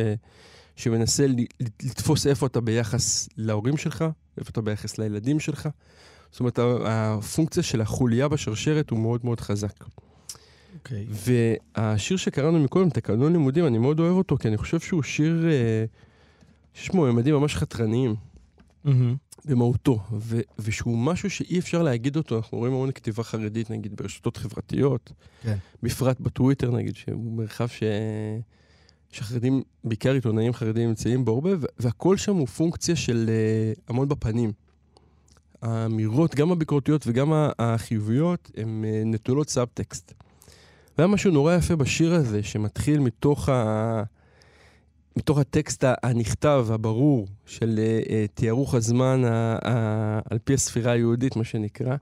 שמנסה 0.76 1.26
לתפוס 1.83 2.26
איפה 2.26 2.47
אתה 2.47 2.61
ביחס 2.61 3.29
להורים 3.37 3.76
שלך, 3.76 4.05
איפה 4.38 4.50
אתה 4.50 4.61
ביחס 4.61 4.99
לילדים 4.99 5.41
שלך. 5.41 5.69
זאת 6.31 6.41
אומרת, 6.41 6.59
הפונקציה 6.85 7.62
של 7.62 7.81
החוליה 7.81 8.29
בשרשרת 8.29 8.91
הוא 8.91 8.99
מאוד 8.99 9.21
מאוד 9.25 9.41
חזק. 9.41 9.85
אוקיי. 10.75 11.07
Okay. 11.11 11.15
והשיר 11.76 12.17
שקראנו 12.17 12.59
מקודם, 12.59 12.91
תקנון 12.91 13.33
לימודים, 13.33 13.67
אני 13.67 13.79
מאוד 13.79 14.00
אוהב 14.00 14.17
אותו, 14.17 14.37
כי 14.37 14.49
אני 14.49 14.57
חושב 14.57 14.81
שהוא 14.81 15.03
שיר 15.03 15.47
אה, 15.49 15.85
שיש 16.75 16.91
בו 16.91 17.12
ממדים 17.12 17.35
ממש 17.35 17.57
חתרניים. 17.57 18.15
Mm-hmm. 18.87 18.90
במהותו, 19.45 20.00
ו- 20.12 20.40
ושהוא 20.59 20.99
משהו 20.99 21.31
שאי 21.31 21.59
אפשר 21.59 21.83
להגיד 21.83 22.16
אותו, 22.16 22.37
אנחנו 22.37 22.59
רואים 22.59 22.73
המון 22.73 22.93
כתיבה 22.93 23.23
חרדית, 23.23 23.71
נגיד, 23.71 23.97
ברשתות 23.97 24.37
חברתיות, 24.37 25.12
כן. 25.43 25.57
בפרט 25.83 26.21
בטוויטר, 26.21 26.71
נגיד, 26.71 26.97
שהוא 26.97 27.33
מרחב 27.33 27.66
ש... 27.66 27.83
שחרדים, 29.11 29.62
בעיקר 29.85 30.12
עיתונאים 30.12 30.52
חרדים 30.52 30.88
נמצאים 30.88 31.25
בו 31.25 31.33
הרבה, 31.35 31.50
והכל 31.78 32.16
שם 32.16 32.35
הוא 32.35 32.47
פונקציה 32.47 32.97
של 32.97 33.31
uh, 33.76 33.81
המון 33.88 34.09
בפנים. 34.09 34.52
האמירות, 35.62 36.35
גם 36.35 36.52
הביקורתיות 36.52 37.05
וגם 37.07 37.33
החיוביות, 37.59 38.50
הן 38.57 38.85
אה, 38.85 39.06
נטולות 39.07 39.49
סאבטקסט. 39.49 40.12
והיה 40.99 41.09
משהו 41.09 41.31
נורא 41.31 41.55
יפה 41.55 41.76
בשיר 41.76 42.14
הזה, 42.14 42.43
שמתחיל 42.43 42.99
מתוך 42.99 43.49
ה... 43.49 44.02
מתוך 45.16 45.38
הטקסט 45.38 45.85
הנכתב, 46.02 46.66
הברור, 46.70 47.26
של 47.46 47.80
אה, 48.04 48.11
תיארוך 48.35 48.75
הזמן 48.75 49.25
ה, 49.25 49.58
ה, 49.64 50.20
על 50.30 50.38
פי 50.44 50.54
הספירה 50.54 50.92
היהודית, 50.92 51.37
מה 51.37 51.44
שנקרא, 51.44 51.96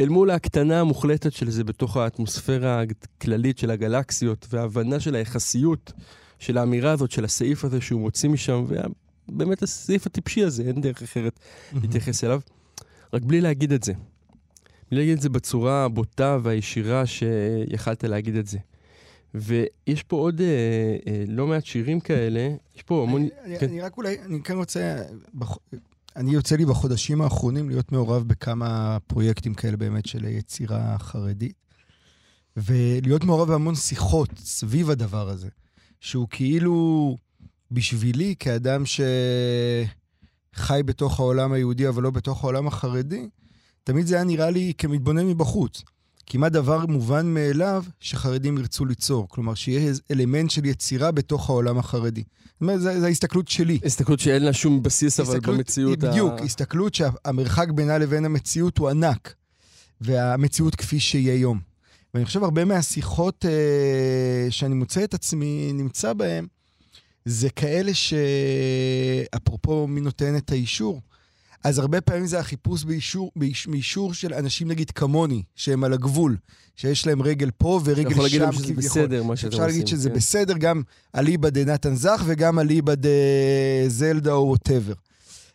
אל 0.00 0.08
מול 0.08 0.30
ההקטנה 0.30 0.80
המוחלטת 0.80 1.32
של 1.32 1.50
זה 1.50 1.64
בתוך 1.64 1.96
האטמוספירה 1.96 2.82
הכללית 3.18 3.58
של 3.58 3.70
הגלקסיות, 3.70 4.46
וההבנה 4.50 5.00
של 5.00 5.14
היחסיות 5.14 5.92
של 6.38 6.58
האמירה 6.58 6.92
הזאת, 6.92 7.10
של 7.10 7.24
הסעיף 7.24 7.64
הזה 7.64 7.80
שהוא 7.80 8.00
מוציא 8.00 8.28
משם, 8.28 8.64
ובאמת 9.28 9.62
הסעיף 9.62 10.06
הטיפשי 10.06 10.44
הזה, 10.44 10.62
אין 10.62 10.80
דרך 10.80 11.02
אחרת 11.02 11.40
להתייחס 11.72 12.24
אליו, 12.24 12.40
רק 13.12 13.22
בלי 13.22 13.40
להגיד 13.40 13.72
את 13.72 13.84
זה. 13.84 13.92
בלי 14.90 14.98
להגיד 15.00 15.16
את 15.16 15.22
זה 15.22 15.28
בצורה 15.28 15.84
הבוטה 15.84 16.38
והישירה 16.42 17.06
שיכלת 17.06 18.04
להגיד 18.04 18.36
את 18.36 18.46
זה. 18.46 18.58
ויש 19.34 20.02
פה 20.02 20.16
עוד 20.16 20.40
אה, 20.40 20.46
אה, 21.06 21.24
לא 21.28 21.46
מעט 21.46 21.64
שירים 21.64 22.00
כאלה, 22.00 22.54
יש 22.76 22.82
פה 22.82 23.02
המון... 23.02 23.28
אני, 23.44 23.58
כן. 23.58 23.68
אני 23.68 23.80
רק 23.80 23.96
אולי, 23.96 24.20
אני 24.20 24.42
כן 24.42 24.56
רוצה, 24.56 25.02
בח... 25.34 25.56
אני 26.16 26.30
יוצא 26.30 26.56
לי 26.56 26.64
בחודשים 26.64 27.22
האחרונים 27.22 27.68
להיות 27.68 27.92
מעורב 27.92 28.28
בכמה 28.28 28.98
פרויקטים 29.06 29.54
כאלה 29.54 29.76
באמת 29.76 30.06
של 30.06 30.24
יצירה 30.24 30.98
חרדית, 30.98 31.54
ולהיות 32.56 33.24
מעורב 33.24 33.48
בהמון 33.48 33.74
שיחות 33.74 34.30
סביב 34.38 34.90
הדבר 34.90 35.28
הזה, 35.28 35.48
שהוא 36.00 36.26
כאילו 36.30 37.16
בשבילי, 37.70 38.34
כאדם 38.38 38.82
שחי 40.56 40.80
בתוך 40.84 41.20
העולם 41.20 41.52
היהודי 41.52 41.88
אבל 41.88 42.02
לא 42.02 42.10
בתוך 42.10 42.44
העולם 42.44 42.66
החרדי, 42.66 43.28
תמיד 43.84 44.06
זה 44.06 44.14
היה 44.14 44.24
נראה 44.24 44.50
לי 44.50 44.72
כמתבונן 44.78 45.26
מבחוץ. 45.26 45.82
כמעט 46.26 46.52
דבר 46.52 46.86
מובן 46.86 47.26
מאליו 47.26 47.84
שחרדים 48.00 48.58
ירצו 48.58 48.84
ליצור. 48.84 49.28
כלומר, 49.28 49.54
שיהיה 49.54 49.92
אלמנט 50.10 50.50
של 50.50 50.64
יצירה 50.64 51.10
בתוך 51.10 51.50
העולם 51.50 51.78
החרדי. 51.78 52.22
זאת 52.54 52.60
אומרת, 52.60 52.80
זו 52.80 53.06
ההסתכלות 53.06 53.48
שלי. 53.48 53.78
הסתכלות 53.84 54.20
שאין 54.20 54.42
לה 54.42 54.52
שום 54.52 54.82
בסיס, 54.82 55.20
אבל 55.20 55.40
במציאות... 55.40 55.98
בדיוק, 55.98 56.32
ה... 56.32 56.42
הסתכלות 56.42 56.94
שהמרחק 56.94 57.70
בינה 57.70 57.98
לבין 57.98 58.24
המציאות 58.24 58.78
הוא 58.78 58.88
ענק, 58.88 59.34
והמציאות 60.00 60.74
כפי 60.74 61.00
שהיא 61.00 61.30
היום. 61.30 61.60
ואני 62.14 62.24
חושב, 62.24 62.42
הרבה 62.42 62.64
מהשיחות 62.64 63.44
אה, 63.44 64.50
שאני 64.50 64.74
מוצא 64.74 65.04
את 65.04 65.14
עצמי 65.14 65.70
נמצא 65.74 66.12
בהן, 66.12 66.46
זה 67.24 67.50
כאלה 67.50 67.92
שאפרופו 67.94 69.86
מי 69.86 70.00
נותן 70.00 70.36
את 70.36 70.52
האישור, 70.52 71.00
אז 71.64 71.78
הרבה 71.78 72.00
פעמים 72.00 72.26
זה 72.26 72.38
החיפוש 72.38 72.84
באישור, 72.84 73.32
באישור 73.66 74.14
של 74.14 74.34
אנשים, 74.34 74.68
נגיד, 74.68 74.90
כמוני, 74.90 75.42
שהם 75.54 75.84
על 75.84 75.92
הגבול, 75.92 76.36
שיש 76.76 77.06
להם 77.06 77.22
רגל 77.22 77.50
פה 77.58 77.80
ורגל 77.84 78.10
שם, 78.10 78.14
כביכול. 78.14 78.26
אתה 78.26 78.36
יכול 78.36 78.42
להגיד 78.42 78.58
שזה 78.58 78.74
בסדר, 78.74 79.22
מה 79.22 79.36
שאתם 79.36 79.48
עושים. 79.48 79.60
אפשר 79.60 79.66
להגיד 79.66 79.86
שזה 79.86 80.10
כן. 80.10 80.16
בסדר, 80.16 80.58
גם 80.58 80.82
אליבא 81.14 81.50
דנתן 81.50 81.94
זך 81.94 82.22
וגם 82.26 82.58
אליבא 82.58 82.92
דזלדה 82.94 84.32
או 84.32 84.48
ווטאבר. 84.48 84.92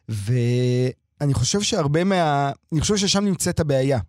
ואני 0.09 1.33
חושב 1.33 1.61
שהרבה 1.61 2.03
מה... 2.03 2.51
אני 2.71 2.81
חושב 2.81 2.97
ששם 2.97 3.25
נמצאת 3.25 3.59
הבעיה. 3.59 3.99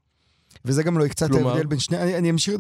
וזה 0.65 0.83
גם 0.83 0.99
לא 0.99 1.09
קצת 1.09 1.35
ההבדל 1.35 1.67
בין 1.67 1.79
שני... 1.79 1.99
אני, 1.99 2.19
אני 2.19 2.31
אמשיך, 2.31 2.55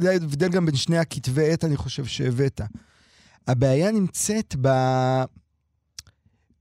זה 0.00 0.10
ההבדל 0.10 0.48
גם 0.48 0.66
בין 0.66 0.76
שני 0.76 0.98
הכתבי 0.98 1.52
עת, 1.52 1.64
אני 1.64 1.76
חושב 1.76 2.04
שהבאת. 2.04 2.60
הבעיה 3.48 3.90
נמצאת 3.90 4.54
ב... 4.60 4.68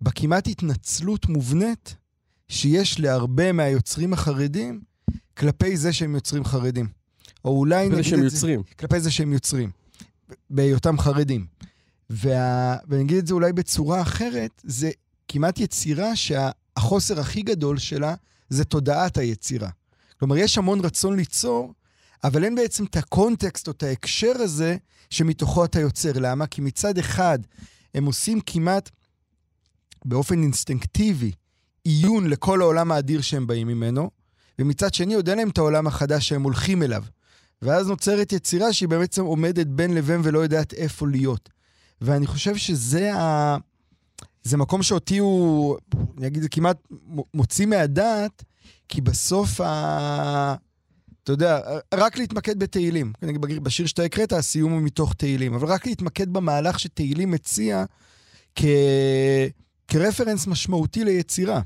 בכמעט 0.01 0.47
התנצלות 0.47 1.29
מובנית 1.29 1.95
שיש 2.53 2.99
להרבה 2.99 3.51
מהיוצרים 3.51 4.13
החרדים 4.13 4.81
כלפי 5.37 5.77
זה 5.77 5.93
שהם 5.93 6.15
יוצרים 6.15 6.45
חרדים. 6.45 6.87
או 7.45 7.59
אולי 7.59 7.89
נגיד 7.89 8.03
שהם 8.03 8.19
את 8.19 8.23
יוצרים. 8.23 8.61
זה... 8.69 8.75
כלפי 8.75 8.99
זה 8.99 9.11
שהם 9.11 9.33
יוצרים, 9.33 9.71
בהיותם 10.49 10.99
חרדים. 10.99 11.45
וה... 12.09 12.77
ואני 12.87 13.03
אגיד 13.03 13.17
את 13.17 13.27
זה 13.27 13.33
אולי 13.33 13.53
בצורה 13.53 14.01
אחרת, 14.01 14.61
זה 14.63 14.91
כמעט 15.27 15.59
יצירה 15.59 16.15
שהחוסר 16.15 17.19
הכי 17.19 17.41
גדול 17.41 17.77
שלה 17.77 18.15
זה 18.49 18.65
תודעת 18.65 19.17
היצירה. 19.17 19.69
כלומר, 20.19 20.37
יש 20.37 20.57
המון 20.57 20.79
רצון 20.79 21.15
ליצור, 21.15 21.73
אבל 22.23 22.43
אין 22.43 22.55
בעצם 22.55 22.85
את 22.85 22.97
הקונטקסט 22.97 23.67
או 23.67 23.71
את 23.71 23.83
ההקשר 23.83 24.33
הזה 24.35 24.77
שמתוכו 25.09 25.65
אתה 25.65 25.79
יוצר. 25.79 26.11
למה? 26.15 26.47
כי 26.47 26.61
מצד 26.61 26.97
אחד, 26.97 27.39
הם 27.95 28.05
עושים 28.05 28.41
כמעט 28.41 28.89
באופן 30.05 30.43
אינסטינקטיבי 30.43 31.31
עיון 31.83 32.27
לכל 32.27 32.61
העולם 32.61 32.91
האדיר 32.91 33.21
שהם 33.21 33.47
באים 33.47 33.67
ממנו, 33.67 34.09
ומצד 34.59 34.93
שני 34.93 35.13
עוד 35.13 35.29
אין 35.29 35.37
להם 35.37 35.49
את 35.49 35.57
העולם 35.57 35.87
החדש 35.87 36.29
שהם 36.29 36.43
הולכים 36.43 36.83
אליו. 36.83 37.03
ואז 37.61 37.87
נוצרת 37.87 38.31
יצירה 38.31 38.73
שהיא 38.73 38.89
בעצם 38.89 39.23
עומדת 39.23 39.67
בין 39.67 39.95
לבין 39.95 40.21
ולא 40.23 40.39
יודעת 40.39 40.73
איפה 40.73 41.07
להיות. 41.07 41.49
ואני 42.01 42.27
חושב 42.27 42.55
שזה 42.55 43.15
ה... 43.15 43.57
זה 44.43 44.57
מקום 44.57 44.83
שאותי 44.83 45.17
הוא, 45.17 45.77
אני 46.17 46.27
אגיד, 46.27 46.45
כמעט 46.51 46.77
מוציא 47.33 47.65
מהדעת, 47.65 48.43
כי 48.89 49.01
בסוף 49.01 49.61
ה... 49.61 50.55
אתה 51.23 51.31
יודע, 51.31 51.59
רק 51.93 52.17
להתמקד 52.17 52.59
בתהילים. 52.59 53.13
בשיר 53.63 53.85
שאתה 53.85 54.03
הקראת, 54.03 54.33
הסיום 54.33 54.71
הוא 54.71 54.81
מתוך 54.81 55.13
תהילים, 55.13 55.53
אבל 55.53 55.67
רק 55.67 55.85
להתמקד 55.85 56.29
במהלך 56.29 56.79
שתהילים 56.79 57.31
מציע 57.31 57.85
כ... 58.55 58.65
כרפרנס 59.87 60.47
משמעותי 60.47 61.03
ליצירה. 61.03 61.61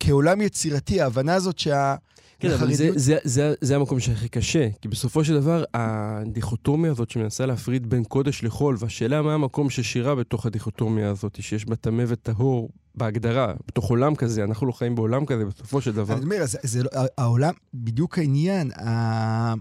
כעולם 0.00 0.40
יצירתי, 0.40 1.00
ההבנה 1.00 1.34
הזאת 1.34 1.58
שה... 1.58 1.94
כן, 2.42 2.50
אבל 2.50 2.74
זה, 2.74 2.90
זה, 2.94 3.16
זה, 3.24 3.54
זה 3.60 3.76
המקום 3.76 4.00
שהכי 4.00 4.28
קשה, 4.28 4.68
כי 4.80 4.88
בסופו 4.88 5.24
של 5.24 5.34
דבר, 5.34 5.64
הדיכוטומיה 5.74 6.90
הזאת 6.90 7.10
שמנסה 7.10 7.46
להפריד 7.46 7.90
בין 7.90 8.04
קודש 8.04 8.44
לחול, 8.44 8.76
והשאלה 8.78 9.22
מה 9.22 9.34
המקום 9.34 9.70
ששירה 9.70 10.14
בתוך 10.14 10.46
הדיכוטומיה 10.46 11.10
הזאת, 11.10 11.38
שיש 11.42 11.64
בה 11.66 11.76
טמא 11.76 12.04
וטהור 12.06 12.70
בהגדרה, 12.94 13.54
בתוך 13.68 13.90
עולם 13.90 14.14
כזה, 14.14 14.44
אנחנו 14.44 14.66
לא 14.66 14.72
חיים 14.72 14.94
בעולם 14.94 15.26
כזה 15.26 15.44
בסופו 15.44 15.80
של 15.80 15.92
דבר. 15.92 16.14
אני 16.14 16.24
אומר, 16.24 16.46
זה, 16.46 16.58
זה, 16.62 16.82
לא, 16.82 16.90
העולם, 17.18 17.52
בדיוק 17.74 18.18
העניין, 18.18 18.70
ה, 18.72 19.54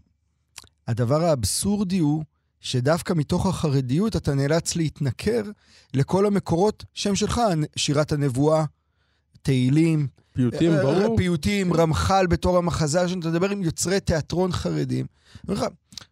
הדבר 0.87 1.23
האבסורדי 1.23 1.99
הוא 1.99 2.23
שדווקא 2.59 3.13
מתוך 3.13 3.45
החרדיות 3.45 4.15
אתה 4.15 4.33
נאלץ 4.33 4.75
להתנכר 4.75 5.43
לכל 5.93 6.25
המקורות 6.25 6.85
שהם 6.93 7.15
שלך, 7.15 7.41
שירת 7.75 8.11
הנבואה, 8.11 8.65
תהילים, 9.41 10.07
פיוטים, 10.33 10.71
אה, 10.71 10.83
ברור. 10.83 11.17
פיוטים, 11.17 11.73
רמח"ל 11.73 12.27
בתור 12.27 12.57
המחזאי, 12.57 13.05
אתה 13.05 13.15
מדבר 13.15 13.49
עם 13.49 13.63
יוצרי 13.63 13.99
תיאטרון 13.99 14.51
חרדים. 14.51 15.05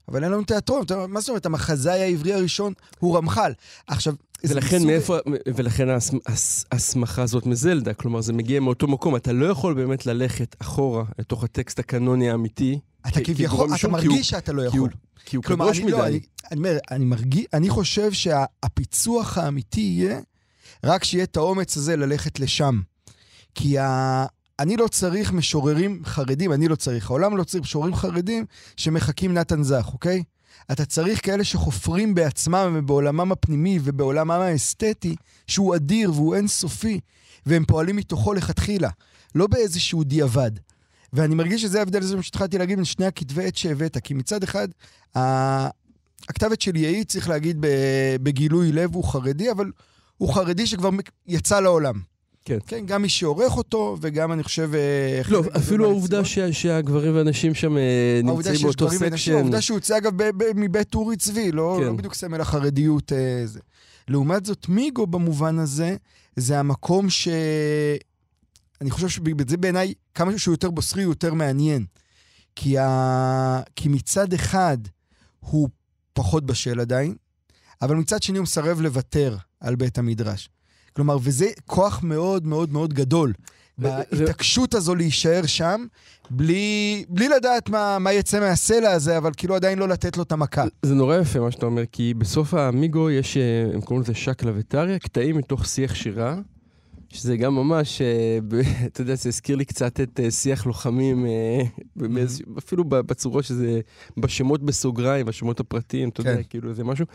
אבל 0.07 0.23
אין 0.23 0.31
לנו 0.31 0.43
תיאטרון, 0.43 0.85
מה 1.07 1.19
זאת 1.19 1.29
אומרת, 1.29 1.45
המחזאי 1.45 2.01
העברי 2.01 2.33
הראשון 2.33 2.73
הוא 2.99 3.17
רמח"ל. 3.17 3.51
עכשיו, 3.87 4.13
ולכן 4.43 4.83
מאיפה, 4.87 5.17
ולכן 5.55 5.87
ההסמכה 6.71 7.21
הזאת 7.21 7.45
מזלדה, 7.45 7.93
כלומר 7.93 8.21
זה 8.21 8.33
מגיע 8.33 8.59
מאותו 8.59 8.87
מקום, 8.87 9.15
אתה 9.15 9.33
לא 9.33 9.45
יכול 9.45 9.73
באמת 9.73 10.05
ללכת 10.05 10.55
אחורה 10.61 11.03
לתוך 11.19 11.43
הטקסט 11.43 11.79
הקנוני 11.79 12.29
האמיתי. 12.29 12.79
אתה 13.07 13.21
כביכול, 13.23 13.69
אתה 13.75 13.87
מרגיש 13.87 14.29
שאתה 14.29 14.53
לא 14.53 14.61
יכול. 14.61 14.89
כי 15.25 15.35
הוא 15.35 15.43
קדוש 15.43 15.79
מדי. 15.79 16.19
אני 16.51 16.57
אומר, 16.57 16.77
אני 16.91 17.05
מרגיש, 17.05 17.45
אני 17.53 17.69
חושב 17.69 18.11
שהפיצוח 18.11 19.37
האמיתי 19.37 19.81
יהיה 19.81 20.19
רק 20.83 21.03
שיהיה 21.03 21.23
את 21.23 21.37
האומץ 21.37 21.77
הזה 21.77 21.95
ללכת 21.95 22.39
לשם. 22.39 22.81
כי 23.55 23.79
ה... 23.79 24.25
אני 24.59 24.77
לא 24.77 24.87
צריך 24.87 25.31
משוררים 25.31 26.01
חרדים, 26.05 26.53
אני 26.53 26.67
לא 26.67 26.75
צריך, 26.75 27.09
העולם 27.09 27.37
לא 27.37 27.43
צריך 27.43 27.63
משוררים 27.63 27.95
חרדים 27.95 28.45
שמחקים 28.77 29.33
נתן 29.33 29.63
זך, 29.63 29.89
אוקיי? 29.93 30.23
אתה 30.71 30.85
צריך 30.85 31.25
כאלה 31.25 31.43
שחופרים 31.43 32.15
בעצמם 32.15 32.73
ובעולמם 32.75 33.31
הפנימי 33.31 33.79
ובעולמם 33.83 34.31
האסתטי, 34.31 35.15
שהוא 35.47 35.75
אדיר 35.75 36.13
והוא 36.13 36.35
אינסופי, 36.35 36.99
והם 37.45 37.65
פועלים 37.65 37.95
מתוכו 37.95 38.33
לכתחילה, 38.33 38.89
לא 39.35 39.47
באיזשהו 39.47 40.03
דיעבד. 40.03 40.51
ואני 41.13 41.35
מרגיש 41.35 41.61
שזה 41.61 41.79
ההבדל 41.79 41.99
הזה 41.99 42.23
שהתחלתי 42.23 42.57
להגיד 42.57 42.77
בין 42.77 42.85
שני 42.85 43.05
הכתבי 43.05 43.45
עת 43.45 43.55
שהבאת, 43.55 43.97
כי 43.97 44.13
מצד 44.13 44.43
אחד, 44.43 44.67
הכתבת 46.29 46.61
של 46.61 46.75
יהי, 46.75 47.03
צריך 47.03 47.29
להגיד 47.29 47.57
בגילוי 48.23 48.71
לב, 48.71 48.95
הוא 48.95 49.03
חרדי, 49.03 49.51
אבל 49.51 49.71
הוא 50.17 50.33
חרדי 50.33 50.67
שכבר 50.67 50.89
יצא 51.27 51.59
לעולם. 51.59 51.99
כן. 52.49 52.57
כן, 52.67 52.85
גם 52.85 53.01
מי 53.01 53.09
שעורך 53.09 53.57
אותו, 53.57 53.97
וגם 54.01 54.31
אני 54.31 54.43
חושב... 54.43 54.71
אה, 54.73 55.21
לא, 55.29 55.43
אפילו 55.57 55.85
העובדה 55.85 56.25
ש, 56.25 56.39
שהגברים 56.39 57.15
והנשים 57.15 57.53
שם 57.53 57.77
אה, 57.77 58.21
נמצאים 58.23 58.61
באותו 58.63 58.91
section. 58.91 59.33
העובדה 59.33 59.61
שהוא 59.61 59.77
יוצא, 59.77 59.97
אגב, 59.97 60.13
מבית 60.55 60.95
אורי 60.95 61.17
צבי, 61.17 61.51
לא, 61.51 61.77
כן. 61.79 61.85
לא 61.85 61.93
בדיוק 61.93 62.13
סמל 62.13 62.41
החרדיות. 62.41 63.13
אה, 63.13 63.41
זה. 63.45 63.59
לעומת 64.07 64.45
זאת, 64.45 64.69
מיגו 64.69 65.07
במובן 65.07 65.59
הזה, 65.59 65.95
זה 66.35 66.59
המקום 66.59 67.09
ש... 67.09 67.27
אני 68.81 68.91
חושב 68.91 69.07
שזה 69.09 69.57
בעיניי, 69.57 69.93
כמה 70.15 70.37
שהוא 70.37 70.53
יותר 70.53 70.69
בוסרי, 70.69 71.03
הוא 71.03 71.11
יותר 71.11 71.33
מעניין. 71.33 71.85
כי, 72.55 72.77
ה... 72.77 73.61
כי 73.75 73.89
מצד 73.89 74.33
אחד, 74.33 74.77
הוא 75.39 75.69
פחות 76.13 76.45
בשל 76.45 76.79
עדיין, 76.79 77.15
אבל 77.81 77.95
מצד 77.95 78.23
שני 78.23 78.37
הוא 78.37 78.43
מסרב 78.43 78.81
לוותר 78.81 79.37
על 79.59 79.75
בית 79.75 79.97
המדרש. 79.97 80.49
כלומר, 80.95 81.17
וזה 81.21 81.47
כוח 81.65 82.03
מאוד 82.03 82.47
מאוד 82.47 82.73
מאוד 82.73 82.93
גדול. 82.93 83.33
בהתעקשות 83.79 84.73
הזו 84.73 84.95
להישאר 84.95 85.45
שם, 85.45 85.85
בלי, 86.29 87.05
בלי 87.09 87.29
לדעת 87.29 87.69
מה, 87.69 87.99
מה 87.99 88.13
יצא 88.13 88.39
מהסלע 88.39 88.91
הזה, 88.91 89.17
אבל 89.17 89.31
כאילו 89.37 89.55
עדיין 89.55 89.79
לא 89.79 89.87
לתת 89.87 90.17
לו 90.17 90.23
את 90.23 90.31
המכה. 90.31 90.63
זה 90.81 90.95
נורא 90.95 91.17
יפה 91.17 91.39
מה 91.39 91.51
שאתה 91.51 91.65
אומר, 91.65 91.83
כי 91.91 92.13
בסוף 92.13 92.53
המיגו 92.53 93.09
יש, 93.09 93.37
אה, 93.37 93.41
הם 93.73 93.81
קוראים 93.81 94.03
לזה 94.03 94.13
שקלא 94.13 94.51
וטריא, 94.55 94.97
קטעים 94.97 95.37
מתוך 95.37 95.67
שיח 95.67 95.95
שירה, 95.95 96.35
שזה 97.09 97.37
גם 97.37 97.55
ממש, 97.55 98.01
אה, 98.01 98.39
אתה 98.87 99.01
יודע, 99.01 99.15
זה 99.15 99.29
הזכיר 99.29 99.55
לי 99.55 99.65
קצת 99.65 99.99
את 99.99 100.19
אה, 100.23 100.31
שיח 100.31 100.65
לוחמים, 100.65 101.25
אפילו 102.57 102.83
בצורות 102.83 103.43
שזה, 103.43 103.79
בשמות 104.17 104.63
בסוגריים, 104.63 105.25
בשמות 105.25 105.59
הפרטיים, 105.59 106.09
אתה 106.09 106.21
יודע, 106.21 106.35
כן. 106.35 106.41
כאילו 106.49 106.73
זה 106.73 106.83
משהו. 106.83 107.05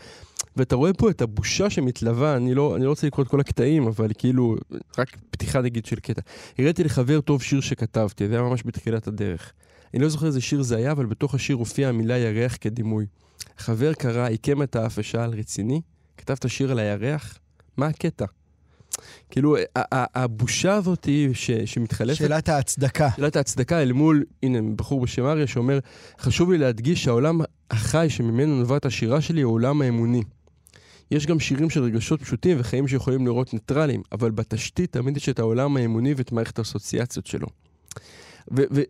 ואתה 0.57 0.75
רואה 0.75 0.93
פה 0.93 1.09
את 1.09 1.21
הבושה 1.21 1.69
שמתלווה, 1.69 2.35
אני 2.35 2.53
לא, 2.53 2.75
אני 2.75 2.85
לא 2.85 2.89
רוצה 2.89 3.07
לקרוא 3.07 3.25
את 3.25 3.29
כל 3.29 3.39
הקטעים, 3.39 3.87
אבל 3.87 4.07
כאילו, 4.17 4.55
רק 4.97 5.17
פתיחה 5.31 5.61
נגיד 5.61 5.85
של 5.85 5.95
קטע. 5.95 6.21
הראיתי 6.59 6.83
לחבר 6.83 7.21
טוב 7.21 7.41
שיר 7.41 7.61
שכתבתי, 7.61 8.27
זה 8.27 8.33
היה 8.33 8.43
ממש 8.43 8.63
בתחילת 8.65 9.07
הדרך. 9.07 9.51
אני 9.93 10.03
לא 10.03 10.09
זוכר 10.09 10.27
איזה 10.27 10.41
שיר 10.41 10.61
זה 10.61 10.75
היה, 10.75 10.91
אבל 10.91 11.05
בתוך 11.05 11.35
השיר 11.35 11.55
הופיעה 11.55 11.89
המילה 11.89 12.17
ירח 12.17 12.57
כדימוי. 12.61 13.05
חבר 13.57 13.93
קרא, 13.93 14.27
עיקם 14.27 14.61
את 14.61 14.75
האף 14.75 14.95
ושאל, 14.97 15.29
רציני? 15.29 15.81
כתבת 16.17 16.49
שיר 16.49 16.71
על 16.71 16.79
הירח? 16.79 17.39
מה 17.77 17.87
הקטע? 17.87 18.25
כאילו, 19.29 19.55
הבושה 19.91 20.73
הזאת 20.73 21.09
ש, 21.33 21.51
שמתחלפת... 21.51 22.17
שאלת 22.17 22.49
ההצדקה. 22.49 23.09
שאלת 23.15 23.35
ההצדקה 23.35 23.81
אל 23.81 23.91
מול, 23.91 24.23
הנה, 24.43 24.59
בחור 24.75 25.01
בשם 25.01 25.25
אריה 25.25 25.47
שאומר, 25.47 25.79
חשוב 26.19 26.51
לי 26.51 26.57
להדגיש 26.57 27.03
שהעולם 27.03 27.41
החי 27.71 28.07
שממנו 28.09 28.59
נובעת 28.59 28.85
השירה 28.85 29.21
שלי 29.21 29.41
הוא 29.41 29.51
העולם 29.51 29.81
האמוני. 29.81 30.21
יש 31.11 31.25
גם 31.25 31.39
שירים 31.39 31.69
של 31.69 31.83
רגשות 31.83 32.21
פשוטים 32.21 32.57
וחיים 32.59 32.87
שיכולים 32.87 33.25
לראות 33.25 33.53
ניטרליים, 33.53 34.01
אבל 34.11 34.31
בתשתית 34.31 34.93
תמיד 34.93 35.17
יש 35.17 35.29
את 35.29 35.39
העולם 35.39 35.77
האמוני 35.77 36.13
ואת 36.17 36.31
מערכת 36.31 36.59
האסוציאציות 36.59 37.27
שלו. 37.27 37.47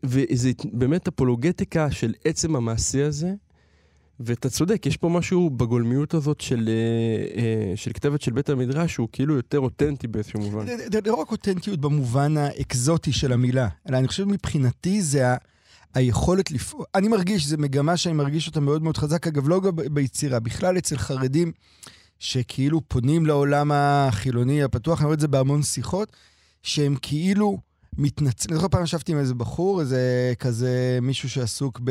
וזה 0.04 0.51
באמת 0.73 1.08
אפולוגטיקה 1.08 1.91
של 1.91 2.13
עצם 2.25 2.56
המעשה 2.56 3.08
הזה, 3.08 3.34
ואתה 4.19 4.49
צודק, 4.49 4.86
יש 4.86 4.97
פה 4.97 5.10
משהו 5.10 5.49
בגולמיות 5.49 6.13
הזאת 6.13 6.41
של, 6.41 6.69
אה, 6.69 7.41
אה, 7.41 7.75
של 7.75 7.91
כתבת 7.93 8.21
של 8.21 8.32
בית 8.32 8.49
המדרש, 8.49 8.93
שהוא 8.93 9.08
כאילו 9.12 9.36
יותר 9.36 9.60
אותנטי 9.60 10.08
באיזשהו 10.08 10.39
מובן. 10.39 10.65
זה 10.65 10.99
לא 11.06 11.15
רק 11.15 11.32
אותנטיות 11.32 11.80
במובן 11.80 12.38
האקזוטי 12.38 13.12
של 13.12 13.34
המילה, 13.34 13.67
אלא 13.89 13.97
אני 13.97 14.08
חושב 14.08 14.25
מבחינתי 14.25 15.01
זה 15.01 15.32
ה... 15.32 15.36
היכולת 15.93 16.51
לפעול, 16.51 16.86
אני 16.95 17.08
מרגיש, 17.08 17.45
זו 17.45 17.58
מגמה 17.58 17.97
שאני 17.97 18.15
מרגיש 18.15 18.47
אותה 18.47 18.60
מאוד 18.60 18.84
מאוד 18.84 18.97
חזק, 18.97 19.28
אגב, 19.28 19.49
לא 19.49 19.62
ביצירה, 19.91 20.39
בכלל 20.39 20.78
אצל 20.78 20.97
חרדים 20.97 21.51
שכאילו 22.19 22.82
פונים 22.88 23.25
לעולם 23.25 23.71
החילוני 23.73 24.63
הפתוח, 24.63 24.99
אני 24.99 25.06
רואה 25.06 25.15
את 25.15 25.19
זה 25.19 25.28
בהמון 25.28 25.63
שיחות, 25.63 26.12
שהם 26.63 26.95
כאילו 27.01 27.58
מתנצלים. 27.97 28.51
אני 28.51 28.56
זוכר 28.56 28.67
פעם 28.67 28.84
ישבתי 28.84 29.12
עם 29.12 29.17
איזה 29.17 29.34
בחור, 29.34 29.82
איזה 29.82 30.34
כזה 30.39 30.99
מישהו 31.01 31.30
שעסוק 31.30 31.82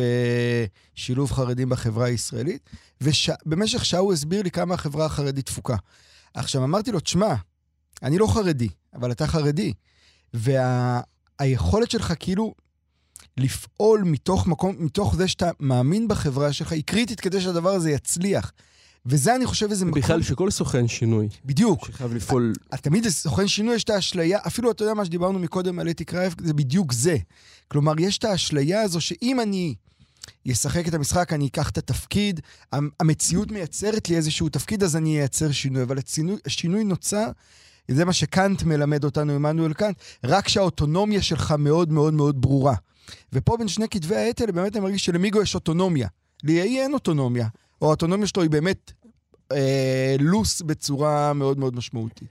בשילוב 0.94 1.32
חרדים 1.32 1.68
בחברה 1.68 2.06
הישראלית, 2.06 2.70
ובמשך 3.00 3.84
שעה 3.84 4.00
הוא 4.00 4.12
הסביר 4.12 4.42
לי 4.42 4.50
כמה 4.50 4.74
החברה 4.74 5.06
החרדית 5.06 5.46
תפוקה. 5.46 5.76
עכשיו, 6.34 6.64
אמרתי 6.64 6.92
לו, 6.92 7.00
תשמע, 7.00 7.34
אני 8.02 8.18
לא 8.18 8.26
חרדי, 8.26 8.68
אבל 8.94 9.12
אתה 9.12 9.26
חרדי. 9.26 9.72
והיכולת 10.34 11.88
וה... 11.88 11.90
שלך 11.90 12.12
כאילו 12.20 12.54
לפעול 13.36 14.02
מתוך 14.04 14.46
מקום, 14.46 14.76
מתוך 14.78 15.16
זה 15.16 15.28
שאתה 15.28 15.50
מאמין 15.60 16.08
בחברה 16.08 16.52
שלך, 16.52 16.72
היא 16.72 16.82
קריטית 16.86 17.20
כדי 17.20 17.40
שהדבר 17.40 17.70
הזה 17.70 17.90
יצליח. 17.90 18.52
וזה, 19.06 19.36
אני 19.36 19.46
חושב, 19.46 19.70
איזה 19.70 19.84
מקום... 19.84 20.00
בכלל 20.00 20.22
שכל 20.22 20.50
סוכן 20.50 20.88
שינוי. 20.88 21.28
בדיוק. 21.44 21.86
שחייב 21.86 22.14
לפעול... 22.14 22.52
תמיד 22.80 23.08
סוכן 23.08 23.48
שינוי 23.48 23.74
יש 23.74 23.84
את 23.84 23.90
האשליה, 23.90 24.38
אפילו 24.46 24.70
אתה 24.70 24.82
יודע 24.82 24.94
מה 24.94 25.04
שדיברנו 25.04 25.38
מקודם 25.38 25.78
על 25.78 25.90
אתי 25.90 26.04
קרייב, 26.04 26.34
זה 26.40 26.54
בדיוק 26.54 26.92
זה. 26.92 27.16
כלומר, 27.68 27.92
יש 27.98 28.18
את 28.18 28.24
האשליה 28.24 28.82
הזו 28.82 29.00
שאם 29.00 29.40
אני 29.40 29.74
אשחק 30.52 30.88
את 30.88 30.94
המשחק, 30.94 31.32
אני 31.32 31.46
אקח 31.46 31.70
את 31.70 31.78
התפקיד, 31.78 32.40
המציאות 33.00 33.52
מייצרת 33.52 34.08
לי 34.08 34.16
איזשהו 34.16 34.48
תפקיד, 34.48 34.82
אז 34.82 34.96
אני 34.96 35.18
אייצר 35.18 35.52
שינוי. 35.52 35.82
אבל 35.82 35.98
הצינוי, 35.98 36.36
השינוי 36.46 36.84
נוצר, 36.84 37.26
זה 37.88 38.04
מה 38.04 38.12
שקאנט 38.12 38.62
מלמד 38.62 39.04
אותנו, 39.04 39.32
עמנואל 39.32 39.72
קאנט, 39.72 39.96
רק 40.24 40.48
שהאוטונומיה 40.48 41.22
שלך 41.22 41.54
מאוד 41.58 41.92
מאוד 41.92 42.14
מאוד 42.14 42.40
ברורה. 42.40 42.74
ופה 43.32 43.56
בין 43.56 43.68
שני 43.68 43.88
כתבי 43.88 44.16
העת 44.16 44.40
האלה, 44.40 44.52
באמת 44.52 44.76
אני 44.76 44.84
מרגיש 44.84 45.04
שלמיגו 45.04 45.42
יש 45.42 45.54
אוטונומיה. 45.54 46.08
לי 46.44 46.80
אין 46.80 46.94
אוטונומיה. 46.94 47.48
או 47.82 47.86
האוטונומיה 47.86 48.26
שלו 48.26 48.42
היא 48.42 48.50
באמת 48.50 48.92
אה, 49.52 50.16
לוס 50.20 50.62
בצורה 50.62 51.32
מאוד 51.32 51.58
מאוד 51.58 51.76
משמעותית. 51.76 52.28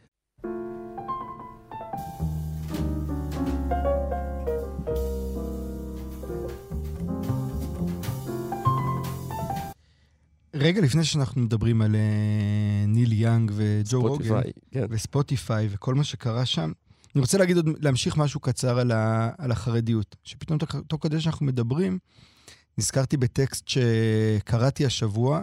רגע 10.56 10.82
לפני 10.82 11.04
שאנחנו 11.04 11.42
מדברים 11.42 11.82
על 11.82 11.96
אה, 11.96 12.86
ניל 12.88 13.12
יאנג 13.12 13.52
וג'ו 13.56 14.02
רוגן, 14.02 14.42
כן. 14.72 14.86
וספוטיפיי 14.90 15.68
וכל 15.72 15.96
מה 15.96 16.04
שקרה 16.04 16.46
שם, 16.46 16.72
אני 17.16 17.22
רוצה 17.22 17.38
להגיד 17.38 17.58
עוד, 17.58 17.70
להמשיך 17.82 18.18
משהו 18.18 18.40
קצר 18.40 18.80
על, 18.80 18.92
ה, 18.92 19.30
על 19.38 19.52
החרדיות. 19.52 20.16
שפתאום 20.24 20.60
תוך 20.88 21.04
כדי 21.04 21.22
שאנחנו 21.22 21.46
מדברים, 21.46 22.00
נזכרתי 22.78 23.18
בטקסט 23.18 23.68
שקראתי 23.68 24.86
השבוע 24.86 25.42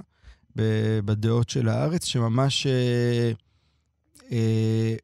בדעות 1.05 1.49
של 1.49 1.69
הארץ, 1.69 2.05
שממש 2.05 2.67
אה, 2.67 3.33
אה, 4.33 4.95